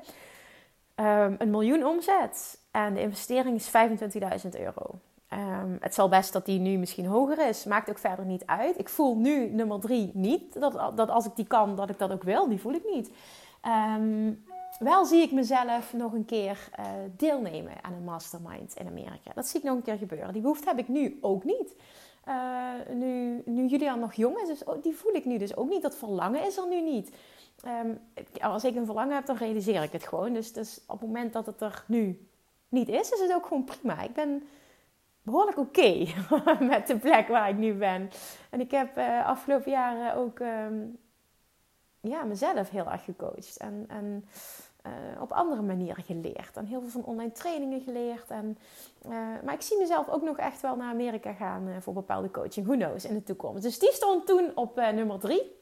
um, 0.99 1.35
een 1.37 1.49
miljoen 1.49 1.85
omzet. 1.85 2.59
En 2.71 2.93
de 2.93 3.01
investering 3.01 3.55
is 3.55 3.71
25.000 4.45 4.59
euro. 4.59 4.99
Um, 5.33 5.77
het 5.79 5.93
zal 5.93 6.09
best 6.09 6.33
dat 6.33 6.45
die 6.45 6.59
nu 6.59 6.77
misschien 6.77 7.05
hoger 7.05 7.47
is. 7.47 7.65
Maakt 7.65 7.89
ook 7.89 7.97
verder 7.97 8.25
niet 8.25 8.45
uit. 8.45 8.79
Ik 8.79 8.89
voel 8.89 9.15
nu 9.15 9.49
nummer 9.49 9.79
drie 9.79 10.11
niet. 10.13 10.59
Dat, 10.59 10.97
dat 10.97 11.09
als 11.09 11.25
ik 11.25 11.35
die 11.35 11.47
kan, 11.47 11.75
dat 11.75 11.89
ik 11.89 11.99
dat 11.99 12.11
ook 12.11 12.23
wil. 12.23 12.47
Die 12.47 12.59
voel 12.59 12.73
ik 12.73 12.83
niet. 12.93 13.11
Um, 13.97 14.43
wel 14.79 15.05
zie 15.05 15.21
ik 15.21 15.31
mezelf 15.31 15.93
nog 15.93 16.13
een 16.13 16.25
keer 16.25 16.69
uh, 16.79 16.85
deelnemen 17.17 17.73
aan 17.81 17.93
een 17.93 18.03
mastermind 18.03 18.75
in 18.75 18.87
Amerika. 18.87 19.31
Dat 19.33 19.47
zie 19.47 19.59
ik 19.59 19.65
nog 19.65 19.75
een 19.75 19.81
keer 19.81 19.97
gebeuren. 19.97 20.33
Die 20.33 20.41
behoefte 20.41 20.67
heb 20.67 20.79
ik 20.79 20.87
nu 20.87 21.17
ook 21.21 21.43
niet. 21.43 21.75
Uh, 22.27 22.95
nu, 22.95 23.41
nu 23.45 23.65
Julian 23.65 23.99
nog 23.99 24.13
jong 24.13 24.37
is, 24.37 24.47
dus 24.47 24.63
die 24.81 24.95
voel 24.95 25.13
ik 25.13 25.25
nu 25.25 25.37
dus 25.37 25.55
ook 25.55 25.69
niet. 25.69 25.81
Dat 25.81 25.95
verlangen 25.95 26.45
is 26.45 26.57
er 26.57 26.67
nu 26.67 26.81
niet. 26.81 27.11
Um, 27.67 27.99
als 28.41 28.63
ik 28.63 28.75
een 28.75 28.85
verlangen 28.85 29.15
heb, 29.15 29.25
dan 29.25 29.35
realiseer 29.35 29.83
ik 29.83 29.91
het 29.91 30.07
gewoon. 30.07 30.33
Dus, 30.33 30.53
dus 30.53 30.81
op 30.87 30.99
het 30.99 31.07
moment 31.07 31.33
dat 31.33 31.45
het 31.45 31.61
er 31.61 31.83
nu 31.87 32.27
niet 32.69 32.87
is, 32.87 33.11
is 33.11 33.19
het 33.19 33.33
ook 33.33 33.45
gewoon 33.45 33.63
prima. 33.63 34.01
Ik 34.01 34.13
ben 34.13 34.47
behoorlijk 35.21 35.57
oké 35.57 36.05
met 36.73 36.87
de 36.87 36.97
plek 36.97 37.27
waar 37.27 37.49
ik 37.49 37.57
nu 37.57 37.73
ben. 37.73 38.09
En 38.49 38.59
ik 38.59 38.71
heb 38.71 38.97
uh, 38.97 39.25
afgelopen 39.25 39.71
jaren 39.71 40.15
ook 40.15 40.39
um, 40.39 40.97
ja, 42.01 42.23
mezelf 42.23 42.69
heel 42.69 42.91
erg 42.91 43.03
gecoacht. 43.03 43.57
En, 43.57 43.85
en 43.87 44.25
op 45.19 45.31
andere 45.31 45.61
manieren 45.61 46.03
geleerd. 46.03 46.57
En 46.57 46.65
heel 46.65 46.79
veel 46.79 46.89
van 46.89 47.03
online 47.03 47.31
trainingen 47.31 47.81
geleerd. 47.81 48.29
En, 48.29 48.57
maar 49.43 49.53
ik 49.53 49.61
zie 49.61 49.77
mezelf 49.77 50.09
ook 50.09 50.21
nog 50.21 50.37
echt 50.37 50.61
wel 50.61 50.75
naar 50.75 50.91
Amerika 50.91 51.33
gaan 51.33 51.81
voor 51.81 51.93
bepaalde 51.93 52.31
coaching. 52.31 52.65
Who 52.65 52.75
knows 52.75 53.05
in 53.05 53.13
de 53.13 53.23
toekomst. 53.23 53.63
Dus 53.63 53.79
die 53.79 53.91
stond 53.91 54.27
toen 54.27 54.51
op 54.55 54.75
nummer 54.75 55.19
3. 55.19 55.58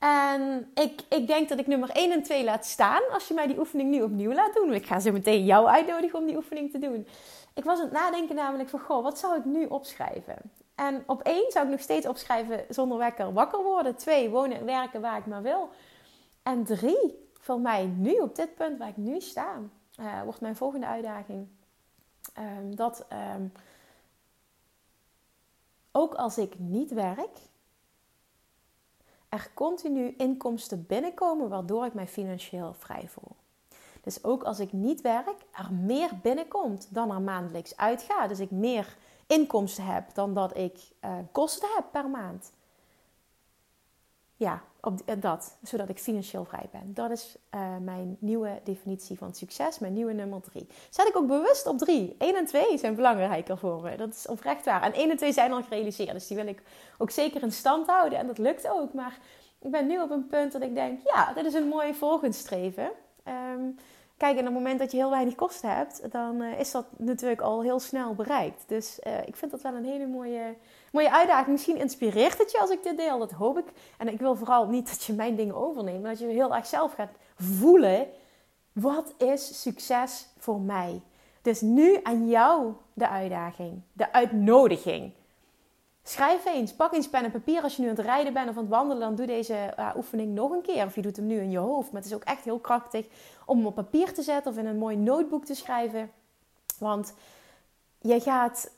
En 0.00 0.70
ik, 0.74 1.02
ik 1.08 1.26
denk 1.26 1.48
dat 1.48 1.58
ik 1.58 1.66
nummer 1.66 1.90
1 1.90 2.12
en 2.12 2.22
2 2.22 2.44
laat 2.44 2.66
staan 2.66 3.02
als 3.12 3.28
je 3.28 3.34
mij 3.34 3.46
die 3.46 3.58
oefening 3.58 3.90
nu 3.90 4.02
opnieuw 4.02 4.32
laat 4.32 4.54
doen. 4.54 4.72
Ik 4.72 4.86
ga 4.86 5.00
zo 5.00 5.12
meteen 5.12 5.44
jou 5.44 5.66
uitnodigen 5.66 6.18
om 6.18 6.26
die 6.26 6.36
oefening 6.36 6.70
te 6.70 6.78
doen. 6.78 7.06
Ik 7.54 7.64
was 7.64 7.78
aan 7.78 7.84
het 7.84 7.92
nadenken 7.92 8.34
namelijk 8.34 8.68
van, 8.68 8.80
goh, 8.80 9.02
wat 9.02 9.18
zou 9.18 9.36
ik 9.36 9.44
nu 9.44 9.66
opschrijven? 9.66 10.36
En 10.74 11.02
op 11.06 11.22
één 11.22 11.50
zou 11.50 11.64
ik 11.64 11.70
nog 11.70 11.80
steeds 11.80 12.06
opschrijven 12.06 12.64
zonder 12.68 12.98
wekker 12.98 13.32
wakker 13.32 13.62
worden. 13.62 13.96
Twee, 13.96 14.30
wonen 14.30 14.58
en 14.58 14.64
werken 14.64 15.00
waar 15.00 15.18
ik 15.18 15.26
maar 15.26 15.42
wil. 15.42 15.68
En 16.42 16.64
drie, 16.64 17.28
voor 17.40 17.60
mij 17.60 17.84
nu 17.84 18.12
op 18.12 18.36
dit 18.36 18.54
punt 18.54 18.78
waar 18.78 18.88
ik 18.88 18.96
nu 18.96 19.20
sta, 19.20 19.58
uh, 20.00 20.22
wordt 20.22 20.40
mijn 20.40 20.56
volgende 20.56 20.86
uitdaging. 20.86 21.48
Um, 22.38 22.76
dat 22.76 23.06
um, 23.34 23.52
ook 25.92 26.14
als 26.14 26.38
ik 26.38 26.58
niet 26.58 26.92
werk, 26.92 27.38
er 29.30 29.50
continu 29.54 30.14
inkomsten 30.16 30.86
binnenkomen 30.86 31.48
waardoor 31.48 31.84
ik 31.84 31.94
mij 31.94 32.08
financieel 32.08 32.74
vrij 32.74 33.08
voel. 33.08 33.36
Dus 34.00 34.24
ook 34.24 34.42
als 34.42 34.60
ik 34.60 34.72
niet 34.72 35.00
werk, 35.00 35.36
er 35.52 35.72
meer 35.72 36.10
binnenkomt 36.22 36.94
dan 36.94 37.10
er 37.10 37.20
maandelijks 37.20 37.76
uitgaat. 37.76 38.28
Dus 38.28 38.40
ik 38.40 38.50
meer 38.50 38.96
inkomsten 39.26 39.84
heb 39.84 40.14
dan 40.14 40.34
dat 40.34 40.56
ik 40.56 40.78
uh, 41.04 41.14
kosten 41.32 41.68
heb 41.74 41.84
per 41.92 42.08
maand. 42.08 42.52
Ja, 44.40 44.62
op 44.80 45.00
eh, 45.06 45.14
dat, 45.18 45.56
zodat 45.62 45.88
ik 45.88 45.98
financieel 45.98 46.44
vrij 46.44 46.68
ben. 46.70 46.94
Dat 46.94 47.10
is 47.10 47.36
uh, 47.54 47.76
mijn 47.80 48.16
nieuwe 48.20 48.60
definitie 48.64 49.18
van 49.18 49.34
succes, 49.34 49.78
mijn 49.78 49.92
nieuwe 49.92 50.12
nummer 50.12 50.40
drie. 50.40 50.66
Zet 50.90 51.08
ik 51.08 51.16
ook 51.16 51.26
bewust 51.26 51.66
op 51.66 51.78
drie. 51.78 52.14
1 52.18 52.36
en 52.36 52.46
2 52.46 52.78
zijn 52.78 52.94
belangrijker 52.94 53.58
voor 53.58 53.82
me. 53.82 53.96
Dat 53.96 54.08
is 54.08 54.26
oprecht 54.26 54.64
waar. 54.64 54.82
En 54.82 54.92
1 54.92 55.10
en 55.10 55.16
2 55.16 55.32
zijn 55.32 55.52
al 55.52 55.62
gerealiseerd, 55.62 56.12
dus 56.12 56.26
die 56.26 56.36
wil 56.36 56.46
ik 56.46 56.62
ook 56.98 57.10
zeker 57.10 57.42
in 57.42 57.52
stand 57.52 57.86
houden. 57.86 58.18
En 58.18 58.26
dat 58.26 58.38
lukt 58.38 58.68
ook. 58.68 58.92
Maar 58.92 59.18
ik 59.58 59.70
ben 59.70 59.86
nu 59.86 60.00
op 60.00 60.10
een 60.10 60.26
punt 60.26 60.52
dat 60.52 60.62
ik 60.62 60.74
denk, 60.74 61.00
ja, 61.04 61.32
dit 61.32 61.44
is 61.44 61.54
een 61.54 61.68
mooi 61.68 61.94
volgend 61.94 62.34
streven. 62.34 62.90
Um, 63.54 63.76
Kijk, 64.20 64.32
en 64.32 64.38
op 64.38 64.44
het 64.44 64.54
moment 64.54 64.78
dat 64.78 64.90
je 64.90 64.96
heel 64.96 65.10
weinig 65.10 65.34
kosten 65.34 65.76
hebt, 65.76 66.12
dan 66.12 66.42
uh, 66.42 66.58
is 66.58 66.70
dat 66.70 66.86
natuurlijk 66.96 67.40
al 67.40 67.62
heel 67.62 67.80
snel 67.80 68.14
bereikt. 68.14 68.64
Dus 68.66 68.98
uh, 69.06 69.12
ik 69.26 69.36
vind 69.36 69.50
dat 69.50 69.60
wel 69.60 69.74
een 69.74 69.84
hele 69.84 70.06
mooie, 70.06 70.56
mooie 70.92 71.12
uitdaging. 71.12 71.48
Misschien 71.48 71.76
inspireert 71.76 72.38
het 72.38 72.50
je 72.50 72.60
als 72.60 72.70
ik 72.70 72.82
dit 72.82 72.96
deel, 72.96 73.18
dat 73.18 73.30
hoop 73.30 73.58
ik. 73.58 73.64
En 73.98 74.08
ik 74.08 74.18
wil 74.18 74.36
vooral 74.36 74.66
niet 74.66 74.88
dat 74.88 75.04
je 75.04 75.12
mijn 75.12 75.36
dingen 75.36 75.54
overneemt, 75.54 76.02
maar 76.02 76.10
dat 76.10 76.20
je 76.20 76.26
heel 76.26 76.54
erg 76.54 76.66
zelf 76.66 76.92
gaat 76.92 77.10
voelen. 77.36 78.06
Wat 78.72 79.14
is 79.18 79.62
succes 79.62 80.26
voor 80.38 80.60
mij? 80.60 81.00
Dus 81.42 81.60
nu 81.60 82.00
aan 82.02 82.28
jou 82.28 82.72
de 82.92 83.08
uitdaging, 83.08 83.82
de 83.92 84.12
uitnodiging. 84.12 85.12
Schrijf 86.10 86.44
eens, 86.44 86.72
pak 86.72 86.92
eens 86.92 87.08
pen 87.08 87.24
en 87.24 87.30
papier 87.30 87.62
als 87.62 87.76
je 87.76 87.82
nu 87.82 87.88
aan 87.88 87.96
het 87.96 88.04
rijden 88.04 88.32
bent 88.32 88.48
of 88.48 88.56
aan 88.56 88.62
het 88.62 88.70
wandelen. 88.70 89.00
Dan 89.00 89.14
doe 89.14 89.26
deze 89.26 89.74
uh, 89.78 89.90
oefening 89.96 90.34
nog 90.34 90.50
een 90.50 90.62
keer. 90.62 90.84
Of 90.84 90.94
je 90.94 91.02
doet 91.02 91.16
hem 91.16 91.26
nu 91.26 91.40
in 91.40 91.50
je 91.50 91.58
hoofd. 91.58 91.92
Maar 91.92 92.00
het 92.00 92.10
is 92.10 92.16
ook 92.16 92.24
echt 92.24 92.44
heel 92.44 92.58
krachtig 92.58 93.06
om 93.44 93.56
hem 93.56 93.66
op 93.66 93.74
papier 93.74 94.14
te 94.14 94.22
zetten 94.22 94.52
of 94.52 94.58
in 94.58 94.66
een 94.66 94.78
mooi 94.78 94.96
notebook 94.96 95.44
te 95.44 95.54
schrijven. 95.54 96.10
Want 96.78 97.14
je 97.98 98.20
gaat, 98.20 98.70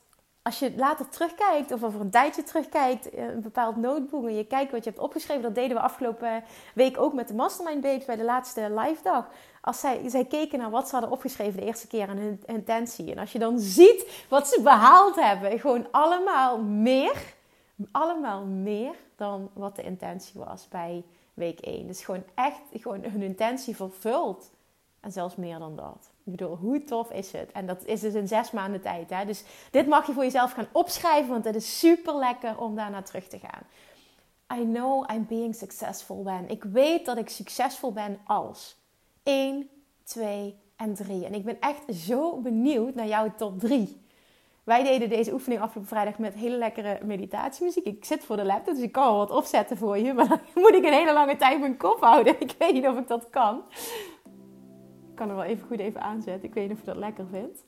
als 0.42 0.58
je 0.58 0.72
later 0.76 1.08
terugkijkt 1.08 1.72
of 1.72 1.82
over 1.82 2.00
een 2.00 2.11
tijdje 2.11 2.42
terugkijkt, 2.42 3.11
eh, 3.11 3.25
een 3.25 3.40
bepaald 3.40 3.76
notebook 3.76 4.25
en 4.25 4.34
je 4.34 4.46
kijkt 4.46 4.72
wat 4.72 4.84
je 4.84 4.90
hebt 4.90 5.02
opgeschreven. 5.02 5.42
Dat 5.42 5.54
deden 5.54 5.76
we 5.76 5.82
afgelopen 5.82 6.44
week 6.75 6.99
ook 6.99 7.12
met 7.12 7.28
de 7.28 7.34
Mastermind 7.34 7.80
Babes 7.80 8.04
bij 8.04 8.16
de 8.16 8.25
laatste 8.25 8.75
live 8.75 9.02
dag. 9.02 9.28
Als 9.61 9.80
zij, 9.80 10.08
zij 10.08 10.25
keken 10.25 10.58
naar 10.58 10.70
wat 10.70 10.87
ze 10.87 10.92
hadden 10.92 11.11
opgeschreven 11.11 11.61
de 11.61 11.66
eerste 11.66 11.87
keer 11.87 12.08
en 12.08 12.16
hun 12.16 12.42
intentie. 12.46 13.12
En 13.12 13.18
als 13.18 13.32
je 13.32 13.38
dan 13.38 13.58
ziet 13.58 14.25
wat 14.28 14.49
ze 14.49 14.61
behaald 14.62 15.14
hebben, 15.14 15.58
gewoon 15.58 15.87
allemaal 15.90 16.58
meer, 16.62 17.34
allemaal 17.90 18.44
meer 18.44 18.94
dan 19.16 19.50
wat 19.52 19.76
de 19.76 19.82
intentie 19.82 20.40
was 20.40 20.68
bij 20.68 21.04
week 21.34 21.61
1. 21.61 21.87
Dus 21.87 22.04
gewoon 22.04 22.25
echt 22.34 22.61
gewoon 22.72 23.02
hun 23.02 23.22
intentie 23.22 23.76
vervuld. 23.76 24.50
En 25.00 25.12
zelfs 25.12 25.37
meer 25.37 25.58
dan 25.58 25.76
dat. 25.76 26.12
Ik 26.24 26.32
bedoel, 26.32 26.56
hoe 26.56 26.84
tof 26.84 27.10
is 27.10 27.32
het? 27.32 27.52
En 27.52 27.66
dat 27.66 27.84
is 27.84 28.00
dus 28.00 28.14
in 28.14 28.28
zes 28.28 28.50
maanden 28.50 28.80
tijd. 28.80 29.10
Hè? 29.10 29.24
Dus 29.24 29.44
dit 29.70 29.86
mag 29.86 30.06
je 30.06 30.12
voor 30.12 30.22
jezelf 30.22 30.52
gaan 30.52 30.68
opschrijven, 30.72 31.30
want 31.30 31.44
het 31.44 31.54
is 31.54 31.78
super 31.78 32.14
lekker 32.14 32.58
om 32.58 32.74
daarna 32.76 33.02
terug 33.02 33.28
te 33.28 33.38
gaan. 33.38 33.62
I 34.58 34.64
know 34.64 35.10
I'm 35.10 35.26
being 35.28 35.54
successful 35.54 36.24
when. 36.24 36.48
Ik 36.48 36.64
weet 36.64 37.06
dat 37.06 37.18
ik 37.18 37.28
succesvol 37.28 37.92
ben 37.92 38.18
als 38.26 38.76
1, 39.22 39.68
2 40.04 40.56
en 40.76 40.94
3. 40.94 41.26
En 41.26 41.34
ik 41.34 41.44
ben 41.44 41.60
echt 41.60 41.94
zo 41.94 42.40
benieuwd 42.40 42.94
naar 42.94 43.06
jouw 43.06 43.32
top 43.36 43.60
3. 43.60 44.00
Wij 44.64 44.82
deden 44.82 45.08
deze 45.08 45.32
oefening 45.32 45.60
afgelopen 45.60 45.90
vrijdag 45.90 46.18
met 46.18 46.34
hele 46.34 46.56
lekkere 46.56 46.98
meditatiemuziek. 47.04 47.84
Ik 47.84 48.04
zit 48.04 48.24
voor 48.24 48.36
de 48.36 48.44
laptop, 48.44 48.74
dus 48.74 48.82
ik 48.82 48.92
kan 48.92 49.04
wel 49.04 49.16
wat 49.16 49.30
opzetten 49.30 49.76
voor 49.76 49.98
je. 49.98 50.12
Maar 50.12 50.28
dan 50.28 50.40
moet 50.62 50.74
ik 50.74 50.84
een 50.84 50.92
hele 50.92 51.12
lange 51.12 51.36
tijd 51.36 51.60
mijn 51.60 51.76
kop 51.76 52.00
houden. 52.00 52.40
Ik 52.40 52.54
weet 52.58 52.72
niet 52.72 52.86
of 52.86 52.98
ik 52.98 53.08
dat 53.08 53.30
kan. 53.30 53.62
Kan 55.22 55.30
er 55.30 55.36
wel 55.36 55.46
even 55.46 55.66
goed 55.66 55.78
even 55.78 56.00
aanzetten. 56.00 56.48
Ik 56.48 56.54
weet 56.54 56.68
niet 56.68 56.78
of 56.78 56.84
je 56.84 56.90
dat 56.90 56.96
lekker 56.96 57.26
vindt. 57.26 57.64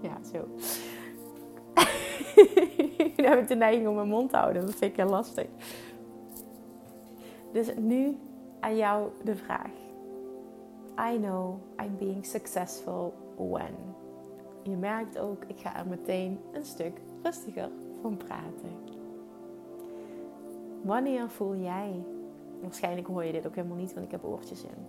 Ja, 0.00 0.22
zo. 0.22 0.48
nu 3.16 3.24
heb 3.24 3.40
ik 3.40 3.48
de 3.48 3.54
neiging 3.54 3.88
om 3.88 3.94
mijn 3.94 4.08
mond 4.08 4.30
te 4.30 4.36
houden. 4.36 4.66
Dat 4.66 4.74
vind 4.74 4.90
ik 4.90 4.96
heel 4.96 5.08
lastig. 5.08 5.46
Dus 7.52 7.74
nu 7.78 8.16
aan 8.60 8.76
jou 8.76 9.10
de 9.24 9.36
vraag. 9.36 9.70
I 11.12 11.18
know 11.18 11.60
I'm 11.82 11.96
being 11.98 12.26
successful 12.26 13.14
when. 13.36 13.74
Je 14.62 14.76
merkt 14.76 15.18
ook, 15.18 15.44
ik 15.46 15.58
ga 15.58 15.76
er 15.76 15.86
meteen 15.86 16.38
een 16.52 16.64
stuk 16.64 17.00
rustiger 17.22 17.70
van 18.00 18.16
praten. 18.16 18.76
Wanneer 20.82 21.30
voel 21.30 21.56
jij, 21.56 22.04
waarschijnlijk 22.62 23.06
hoor 23.06 23.24
je 23.24 23.32
dit 23.32 23.46
ook 23.46 23.54
helemaal 23.54 23.76
niet, 23.76 23.94
want 23.94 24.06
ik 24.06 24.12
heb 24.12 24.24
oortjes 24.24 24.62
in. 24.62 24.86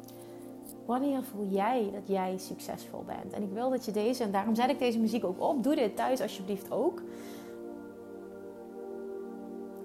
Wanneer 0.85 1.23
voel 1.23 1.45
jij 1.45 1.89
dat 1.93 2.07
jij 2.07 2.37
succesvol 2.37 3.03
bent? 3.05 3.33
En 3.33 3.43
ik 3.43 3.51
wil 3.51 3.69
dat 3.69 3.85
je 3.85 3.91
deze, 3.91 4.23
en 4.23 4.31
daarom 4.31 4.55
zet 4.55 4.69
ik 4.69 4.79
deze 4.79 4.99
muziek 4.99 5.25
ook 5.25 5.41
op, 5.41 5.63
doe 5.63 5.75
dit 5.75 5.95
thuis 5.95 6.21
alsjeblieft 6.21 6.71
ook. 6.71 7.01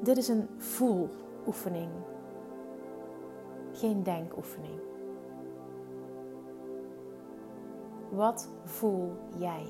Dit 0.01 0.17
is 0.17 0.29
een 0.29 0.49
voeloefening, 0.57 1.91
geen 3.73 4.03
denkoefening. 4.03 4.81
Wat 8.11 8.49
voel 8.65 9.12
jij? 9.39 9.67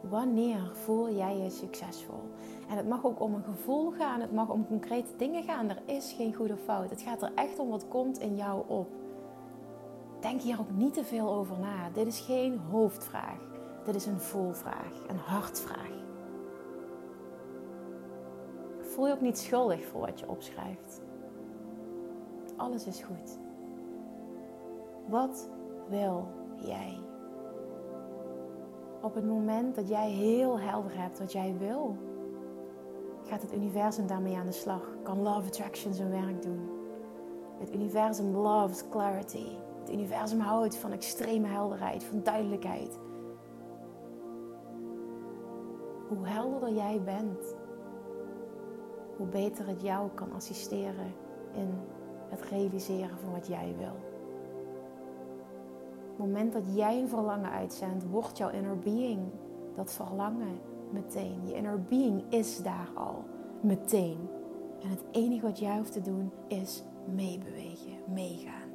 Wanneer 0.00 0.70
voel 0.72 1.10
jij 1.10 1.36
je 1.36 1.50
succesvol? 1.50 2.22
En 2.68 2.76
het 2.76 2.88
mag 2.88 3.04
ook 3.04 3.20
om 3.20 3.34
een 3.34 3.44
gevoel 3.44 3.90
gaan, 3.90 4.20
het 4.20 4.32
mag 4.32 4.48
om 4.48 4.66
concrete 4.66 5.16
dingen 5.16 5.42
gaan. 5.42 5.68
Er 5.68 5.82
is 5.84 6.12
geen 6.12 6.34
goede 6.34 6.56
fout. 6.56 6.90
Het 6.90 7.02
gaat 7.02 7.22
er 7.22 7.32
echt 7.34 7.58
om 7.58 7.68
wat 7.68 7.88
komt 7.88 8.18
in 8.18 8.36
jou 8.36 8.62
op. 8.68 8.88
Denk 10.20 10.40
hier 10.40 10.60
ook 10.60 10.70
niet 10.70 10.94
te 10.94 11.04
veel 11.04 11.34
over 11.34 11.58
na. 11.58 11.90
Dit 11.90 12.06
is 12.06 12.20
geen 12.20 12.58
hoofdvraag. 12.58 13.48
Dit 13.84 13.94
is 13.94 14.06
een 14.06 14.20
voelvraag, 14.20 15.04
een 15.08 15.18
hartvraag. 15.18 15.98
Voel 18.80 19.06
je 19.06 19.12
ook 19.12 19.20
niet 19.20 19.38
schuldig 19.38 19.86
voor 19.86 20.00
wat 20.00 20.20
je 20.20 20.28
opschrijft. 20.28 21.02
Alles 22.56 22.86
is 22.86 23.02
goed. 23.02 23.38
Wat 25.06 25.48
wil 25.88 26.28
jij? 26.56 27.09
Op 29.02 29.14
het 29.14 29.26
moment 29.26 29.74
dat 29.74 29.88
jij 29.88 30.10
heel 30.10 30.58
helder 30.58 30.98
hebt 30.98 31.18
wat 31.18 31.32
jij 31.32 31.54
wil, 31.58 31.96
gaat 33.24 33.42
het 33.42 33.54
universum 33.54 34.06
daarmee 34.06 34.36
aan 34.36 34.46
de 34.46 34.52
slag. 34.52 34.96
Kan 35.02 35.22
Love 35.22 35.46
Attraction 35.46 35.94
zijn 35.94 36.10
werk 36.10 36.42
doen. 36.42 36.68
Het 37.58 37.74
universum 37.74 38.36
loves 38.36 38.88
clarity. 38.88 39.46
Het 39.80 39.90
universum 39.92 40.40
houdt 40.40 40.76
van 40.76 40.92
extreme 40.92 41.46
helderheid, 41.46 42.04
van 42.04 42.22
duidelijkheid. 42.22 42.98
Hoe 46.08 46.26
helderder 46.26 46.72
jij 46.72 47.02
bent, 47.04 47.54
hoe 49.16 49.26
beter 49.26 49.66
het 49.66 49.82
jou 49.82 50.08
kan 50.14 50.32
assisteren 50.32 51.14
in 51.52 51.78
het 52.28 52.42
realiseren 52.42 53.18
van 53.18 53.32
wat 53.32 53.46
jij 53.46 53.74
wil 53.78 54.09
moment 56.20 56.52
dat 56.52 56.62
jij 56.74 57.00
een 57.00 57.08
verlangen 57.08 57.50
uitzendt, 57.50 58.10
wordt 58.10 58.38
jouw 58.38 58.50
inner 58.50 58.78
being 58.78 59.20
dat 59.74 59.92
verlangen 59.92 60.58
meteen. 60.90 61.46
Je 61.46 61.54
inner 61.54 61.82
being 61.82 62.22
is 62.28 62.62
daar 62.62 62.88
al 62.94 63.24
meteen. 63.60 64.28
En 64.82 64.88
het 64.88 65.02
enige 65.10 65.46
wat 65.46 65.58
jij 65.58 65.76
hoeft 65.76 65.92
te 65.92 66.00
doen 66.00 66.30
is 66.46 66.82
meebewegen, 67.14 67.98
meegaan. 68.12 68.68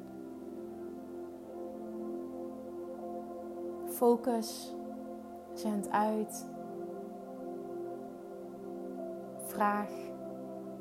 Focus, 3.86 4.74
zend 5.52 5.90
uit. 5.90 6.46
Vraag, 9.46 9.90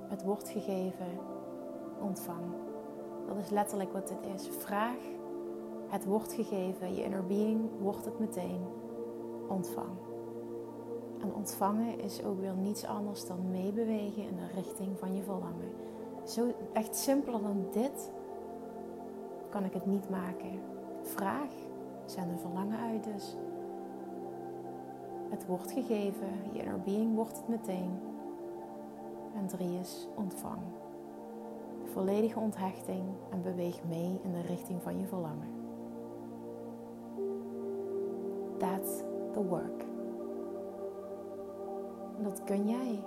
het 0.07 0.23
wordt 0.23 0.49
gegeven, 0.49 1.19
ontvang. 2.01 2.43
Dat 3.27 3.37
is 3.37 3.49
letterlijk 3.49 3.93
wat 3.93 4.07
dit 4.07 4.33
is. 4.35 4.47
Vraag, 4.57 4.97
het 5.95 6.05
wordt 6.05 6.33
gegeven, 6.33 6.95
je 6.95 7.03
inner 7.03 7.25
being 7.25 7.69
wordt 7.79 8.05
het 8.05 8.19
meteen. 8.19 8.59
Ontvang. 9.47 9.97
En 11.21 11.33
ontvangen 11.33 11.99
is 11.99 12.23
ook 12.23 12.39
weer 12.39 12.55
niets 12.55 12.85
anders 12.85 13.25
dan 13.25 13.51
meebewegen 13.51 14.23
in 14.23 14.35
de 14.35 14.47
richting 14.55 14.99
van 14.99 15.15
je 15.15 15.23
verlangen. 15.23 15.71
Zo 16.23 16.53
echt 16.73 16.95
simpeler 16.95 17.41
dan 17.41 17.65
dit 17.71 18.11
kan 19.49 19.63
ik 19.63 19.73
het 19.73 19.85
niet 19.85 20.09
maken. 20.09 20.59
Vraag, 21.01 21.49
zend 22.05 22.31
een 22.31 22.39
verlangen 22.39 22.79
uit 22.79 23.03
dus. 23.03 23.35
Het 25.29 25.45
wordt 25.45 25.71
gegeven, 25.71 26.27
je 26.51 26.59
inner 26.59 26.79
being 26.79 27.15
wordt 27.15 27.37
het 27.37 27.47
meteen. 27.47 27.99
En 29.35 29.47
drie 29.47 29.79
is 29.79 30.07
ontvang. 30.15 30.61
Volledige 31.83 32.39
onthechting 32.39 33.03
en 33.29 33.41
beweeg 33.41 33.83
mee 33.87 34.19
in 34.23 34.31
de 34.31 34.41
richting 34.41 34.81
van 34.81 34.99
je 34.99 35.05
verlangen. 35.07 35.54
That's 38.65 39.03
the 39.33 39.43
work. 39.43 39.83
Dat 42.17 42.43
kun 42.43 42.67
jij. 42.67 43.03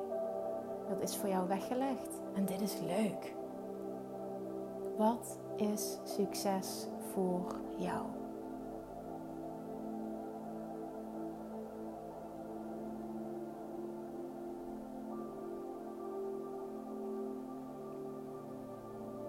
Dat 0.88 1.02
is 1.02 1.16
voor 1.16 1.28
jou 1.28 1.48
weggelegd. 1.48 2.20
En 2.34 2.44
dit 2.44 2.60
is 2.60 2.78
leuk. 2.80 3.34
Wat 4.96 5.38
is 5.56 5.98
succes 6.04 6.86
voor 7.12 7.54
jou? 7.78 8.06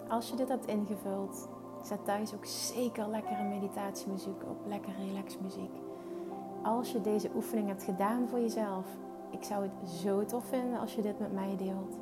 Als 0.10 0.30
je 0.30 0.36
dit 0.36 0.48
hebt 0.48 0.66
ingevuld, 0.68 1.48
zet 1.84 2.06
thuis 2.06 2.34
ook 2.36 2.46
zeker 2.46 3.08
lekkere 3.08 3.44
meditatiemuziek 3.44 4.44
op, 4.44 4.66
lekker 4.68 4.94
relaxmuziek. 5.08 5.89
Als 6.78 6.92
je 6.92 7.02
deze 7.02 7.30
oefening 7.36 7.68
hebt 7.68 7.84
gedaan 7.84 8.28
voor 8.30 8.40
jezelf, 8.40 8.86
ik 9.30 9.44
zou 9.44 9.64
het 9.64 9.90
zo 9.90 10.26
tof 10.26 10.46
vinden 10.46 10.80
als 10.80 10.96
je 10.96 11.02
dit 11.02 11.20
met 11.20 11.34
mij 11.34 11.56
deelt. 11.58 11.98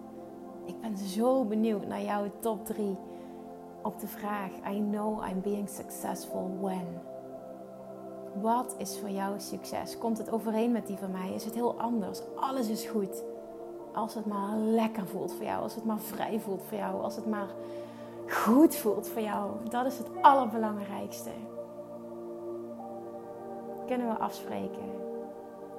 Ik 0.66 0.82
ben 0.82 0.98
zo 0.98 1.46
benieuwd 1.46 1.88
naar 1.88 2.02
jouw 2.02 2.32
top 2.40 2.66
3 2.66 2.98
op 3.84 4.00
de 4.00 4.08
vraag: 4.08 4.50
I 4.72 4.84
know 4.90 5.28
I'm 5.30 5.42
being 5.42 5.70
successful 5.70 6.58
when. 6.62 6.86
Wat 8.42 8.76
is 8.78 9.00
voor 9.00 9.10
jou 9.10 9.40
succes? 9.40 9.98
Komt 9.98 10.18
het 10.18 10.32
overeen 10.32 10.72
met 10.72 10.88
die 10.88 10.98
van 10.98 11.12
mij? 11.12 11.34
Is 11.34 11.46
het 11.46 11.54
heel 11.54 11.80
anders? 11.80 12.22
Alles 12.36 12.70
is 12.70 12.86
goed. 12.86 13.24
Als 13.94 14.14
het 14.14 14.26
maar 14.26 14.58
lekker 14.58 15.08
voelt 15.08 15.34
voor 15.34 15.46
jou, 15.46 15.62
als 15.62 15.76
het 15.76 15.86
maar 15.86 16.00
vrij 16.00 16.40
voelt 16.40 16.62
voor 16.64 16.78
jou, 16.78 17.02
als 17.02 17.16
het 17.16 17.26
maar 17.26 17.50
goed 18.28 18.76
voelt 18.76 19.08
voor 19.08 19.22
jou. 19.22 19.52
Dat 19.70 19.86
is 19.86 19.98
het 19.98 20.08
allerbelangrijkste. 20.22 21.32
Kunnen 23.88 24.08
we 24.08 24.18
afspreken 24.20 24.90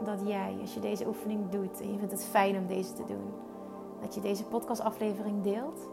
dat 0.05 0.21
jij, 0.27 0.57
als 0.61 0.75
je 0.75 0.81
deze 0.81 1.07
oefening 1.07 1.49
doet 1.49 1.81
en 1.81 1.93
je 1.93 1.99
vindt 1.99 2.13
het 2.13 2.25
fijn 2.25 2.57
om 2.57 2.67
deze 2.67 2.93
te 2.93 3.05
doen, 3.05 3.33
dat 4.01 4.15
je 4.15 4.21
deze 4.21 4.45
podcastaflevering 4.45 5.43
deelt 5.43 5.89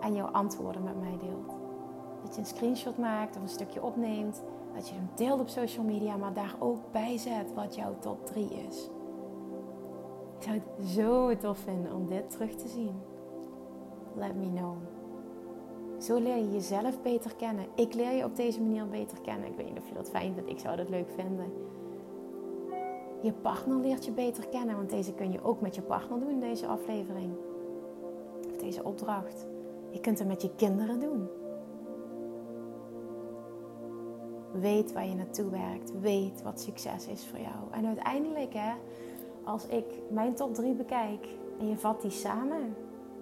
en 0.00 0.14
jouw 0.14 0.26
antwoorden 0.26 0.82
met 0.82 1.00
mij 1.00 1.18
deelt. 1.18 1.54
Dat 2.24 2.34
je 2.34 2.40
een 2.40 2.46
screenshot 2.46 2.98
maakt 2.98 3.36
of 3.36 3.42
een 3.42 3.48
stukje 3.48 3.82
opneemt, 3.82 4.42
dat 4.74 4.88
je 4.88 4.94
hem 4.94 5.10
deelt 5.14 5.40
op 5.40 5.48
social 5.48 5.84
media, 5.84 6.16
maar 6.16 6.32
daar 6.32 6.54
ook 6.58 6.92
bij 6.92 7.18
zet 7.18 7.54
wat 7.54 7.74
jouw 7.74 7.98
top 7.98 8.26
3 8.26 8.44
is. 8.68 8.90
Ik 10.36 10.42
zou 10.42 10.54
het 10.56 10.88
zo 10.88 11.36
tof 11.36 11.58
vinden 11.58 11.92
om 11.92 12.06
dit 12.06 12.30
terug 12.30 12.54
te 12.54 12.68
zien 12.68 13.00
let 14.16 14.34
me 14.34 14.46
know. 14.46 14.95
Zo 15.98 16.18
leer 16.18 16.36
je 16.36 16.50
jezelf 16.50 17.02
beter 17.02 17.34
kennen. 17.36 17.66
Ik 17.74 17.94
leer 17.94 18.12
je 18.12 18.24
op 18.24 18.36
deze 18.36 18.62
manier 18.62 18.88
beter 18.88 19.20
kennen. 19.20 19.48
Ik 19.48 19.56
weet 19.56 19.68
niet 19.68 19.78
of 19.78 19.88
je 19.88 19.94
dat 19.94 20.10
fijn 20.10 20.34
vindt. 20.34 20.50
Ik 20.50 20.58
zou 20.58 20.76
dat 20.76 20.88
leuk 20.88 21.10
vinden. 21.10 21.52
Je 23.22 23.32
partner 23.32 23.76
leert 23.76 24.04
je 24.04 24.12
beter 24.12 24.48
kennen. 24.48 24.76
Want 24.76 24.90
deze 24.90 25.12
kun 25.12 25.32
je 25.32 25.44
ook 25.44 25.60
met 25.60 25.74
je 25.74 25.82
partner 25.82 26.20
doen, 26.20 26.40
deze 26.40 26.66
aflevering. 26.66 27.32
Of 28.52 28.56
deze 28.56 28.84
opdracht. 28.84 29.46
Je 29.90 30.00
kunt 30.00 30.18
het 30.18 30.28
met 30.28 30.42
je 30.42 30.50
kinderen 30.56 31.00
doen. 31.00 31.28
Weet 34.52 34.92
waar 34.92 35.06
je 35.06 35.14
naartoe 35.14 35.50
werkt. 35.50 36.00
Weet 36.00 36.42
wat 36.42 36.60
succes 36.60 37.06
is 37.06 37.26
voor 37.26 37.38
jou. 37.38 37.70
En 37.70 37.86
uiteindelijk, 37.86 38.54
hè, 38.54 38.72
als 39.44 39.66
ik 39.66 39.84
mijn 40.10 40.34
top 40.34 40.54
3 40.54 40.74
bekijk 40.74 41.28
en 41.58 41.68
je 41.68 41.76
vat 41.76 42.02
die 42.02 42.10
samen, 42.10 42.76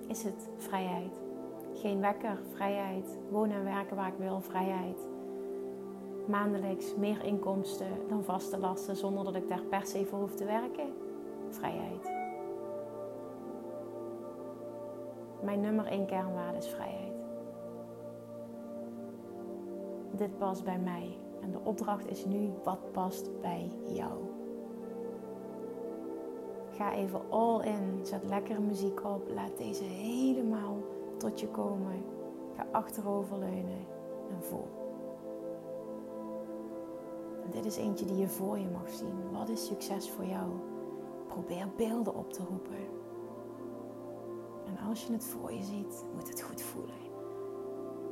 is 0.09 0.22
het 0.22 0.48
vrijheid. 0.57 1.23
Geen 1.85 2.01
wekker, 2.01 2.38
vrijheid. 2.53 3.18
Wonen 3.31 3.57
en 3.57 3.64
werken 3.64 3.97
waar 3.97 4.09
ik 4.09 4.18
wil, 4.18 4.40
vrijheid. 4.40 5.09
Maandelijks 6.27 6.94
meer 6.97 7.25
inkomsten 7.25 8.09
dan 8.09 8.25
vaste 8.25 8.59
lasten 8.59 8.97
zonder 8.97 9.25
dat 9.25 9.35
ik 9.35 9.49
daar 9.49 9.62
per 9.62 9.87
se 9.87 10.05
voor 10.05 10.18
hoef 10.18 10.35
te 10.35 10.44
werken, 10.44 10.92
vrijheid. 11.49 12.12
Mijn 15.42 15.61
nummer 15.61 15.87
één 15.87 16.07
kernwaarde 16.07 16.59
is 16.59 16.68
vrijheid. 16.68 17.12
Dit 20.11 20.38
past 20.38 20.64
bij 20.64 20.79
mij 20.79 21.16
en 21.42 21.51
de 21.51 21.61
opdracht 21.62 22.11
is 22.11 22.25
nu 22.25 22.51
wat 22.62 22.92
past 22.92 23.40
bij 23.40 23.70
jou. 23.83 24.12
Ga 26.70 26.92
even 26.94 27.20
all 27.31 27.64
in. 27.64 28.01
Zet 28.03 28.25
lekkere 28.25 28.61
muziek 28.61 29.05
op. 29.05 29.29
Laat 29.35 29.59
deze 29.59 29.85
helemaal 29.85 30.93
tot 31.16 31.40
je 31.40 31.48
komen. 31.48 32.05
Ga 32.57 32.66
achteroverleunen 32.70 33.87
en 34.31 34.42
voel. 34.42 34.68
En 37.44 37.50
dit 37.50 37.64
is 37.64 37.77
eentje 37.77 38.07
die 38.07 38.16
je 38.16 38.29
voor 38.29 38.59
je 38.59 38.68
mag 38.68 38.90
zien. 38.90 39.33
Wat 39.33 39.48
is 39.48 39.66
succes 39.66 40.11
voor 40.11 40.24
jou? 40.24 40.50
Probeer 41.27 41.68
beelden 41.77 42.14
op 42.14 42.33
te 42.33 42.42
roepen. 42.48 43.03
En 44.66 44.88
als 44.88 45.07
je 45.07 45.12
het 45.12 45.24
voor 45.24 45.53
je 45.53 45.62
ziet, 45.62 46.05
moet 46.14 46.29
het 46.29 46.42
goed 46.42 46.62
voelen. 46.62 46.94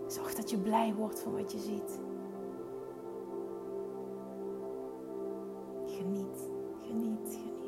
Zorg 0.06 0.34
dat 0.34 0.50
je 0.50 0.58
blij 0.58 0.94
wordt 0.94 1.20
van 1.20 1.32
wat 1.32 1.52
je 1.52 1.58
ziet. 1.58 2.00
Geniet, 5.86 6.48
geniet, 6.80 7.18
geniet. 7.30 7.61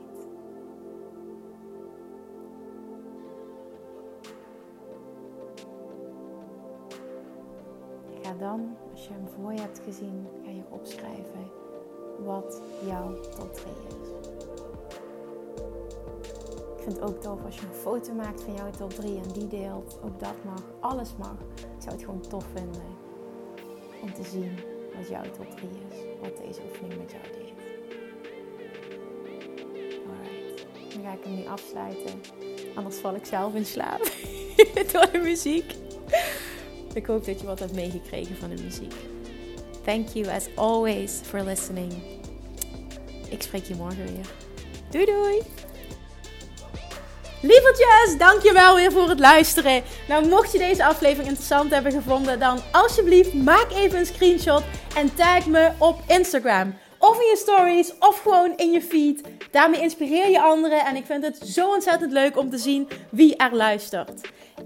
Dan, 8.39 8.77
als 8.93 9.07
je 9.07 9.13
hem 9.13 9.29
voor 9.37 9.53
je 9.53 9.61
hebt 9.61 9.81
gezien, 9.85 10.27
ga 10.45 10.51
je 10.51 10.63
opschrijven 10.69 11.51
wat 12.25 12.63
jouw 12.87 13.21
top 13.21 13.55
3 13.55 13.67
is. 13.89 14.09
Ik 16.77 16.91
vind 16.91 16.97
het 16.97 17.01
ook 17.01 17.21
tof 17.21 17.45
als 17.45 17.55
je 17.61 17.67
een 17.67 17.75
foto 17.75 18.13
maakt 18.13 18.43
van 18.43 18.55
jouw 18.55 18.71
top 18.71 18.91
3 18.91 19.17
en 19.17 19.33
die 19.33 19.49
deelt. 19.49 19.99
Ook 20.05 20.21
dat 20.21 20.45
mag, 20.45 20.63
alles 20.81 21.17
mag. 21.17 21.35
Ik 21.57 21.83
zou 21.83 21.95
het 21.95 22.05
gewoon 22.05 22.21
tof 22.21 22.45
vinden 22.55 22.83
om 24.03 24.13
te 24.13 24.23
zien 24.23 24.59
wat 24.97 25.09
jouw 25.09 25.23
top 25.23 25.57
3 25.57 25.69
is. 25.91 25.99
Wat 26.21 26.37
deze 26.37 26.61
oefening 26.69 27.01
met 27.01 27.11
jou 27.11 27.23
deed. 27.23 27.53
Alright, 30.07 30.67
dan 30.95 31.03
ga 31.03 31.13
ik 31.13 31.25
hem 31.25 31.35
nu 31.35 31.47
afsluiten. 31.47 32.21
Anders 32.75 32.97
val 32.97 33.15
ik 33.15 33.25
zelf 33.25 33.55
in 33.55 33.67
slaap 33.67 34.01
door 34.93 35.11
de 35.13 35.21
muziek. 35.23 35.84
Ik 36.95 37.07
hoop 37.07 37.25
dat 37.25 37.41
je 37.41 37.47
wat 37.47 37.59
hebt 37.59 37.75
meegekregen 37.75 38.37
van 38.37 38.57
de 38.57 38.63
muziek. 38.63 38.95
Thank 39.85 40.09
you 40.09 40.29
as 40.29 40.47
always 40.55 41.21
for 41.23 41.43
listening. 41.43 41.93
Ik 43.29 43.43
spreek 43.43 43.65
je 43.65 43.75
morgen 43.75 44.05
weer. 44.05 44.27
Doei 44.91 45.05
doei! 45.05 45.43
Lievertjes, 47.43 48.19
dankjewel 48.19 48.75
weer 48.75 48.93
voor 48.93 49.09
het 49.09 49.19
luisteren. 49.19 49.83
Nou, 50.09 50.29
mocht 50.29 50.53
je 50.53 50.59
deze 50.59 50.85
aflevering 50.85 51.29
interessant 51.29 51.71
hebben 51.71 51.93
gevonden, 51.93 52.39
dan 52.39 52.61
alsjeblieft 52.73 53.35
maak 53.35 53.71
even 53.73 53.99
een 53.99 54.07
screenshot 54.07 54.63
en 54.97 55.15
tag 55.15 55.47
me 55.47 55.71
op 55.79 56.01
Instagram. 56.07 56.75
Of 56.99 57.21
in 57.21 57.27
je 57.27 57.37
stories, 57.37 57.93
of 57.99 58.21
gewoon 58.21 58.57
in 58.57 58.71
je 58.71 58.83
feed. 58.83 59.21
Daarmee 59.51 59.81
inspireer 59.81 60.31
je 60.31 60.43
anderen 60.43 60.85
en 60.85 60.97
ik 60.97 61.07
vind 61.07 61.25
het 61.25 61.39
zo 61.45 61.73
ontzettend 61.73 62.13
leuk 62.13 62.37
om 62.39 62.51
te 62.51 62.59
zien 62.59 62.89
wie 63.11 63.37
er 63.37 63.55
luistert. 63.55 64.21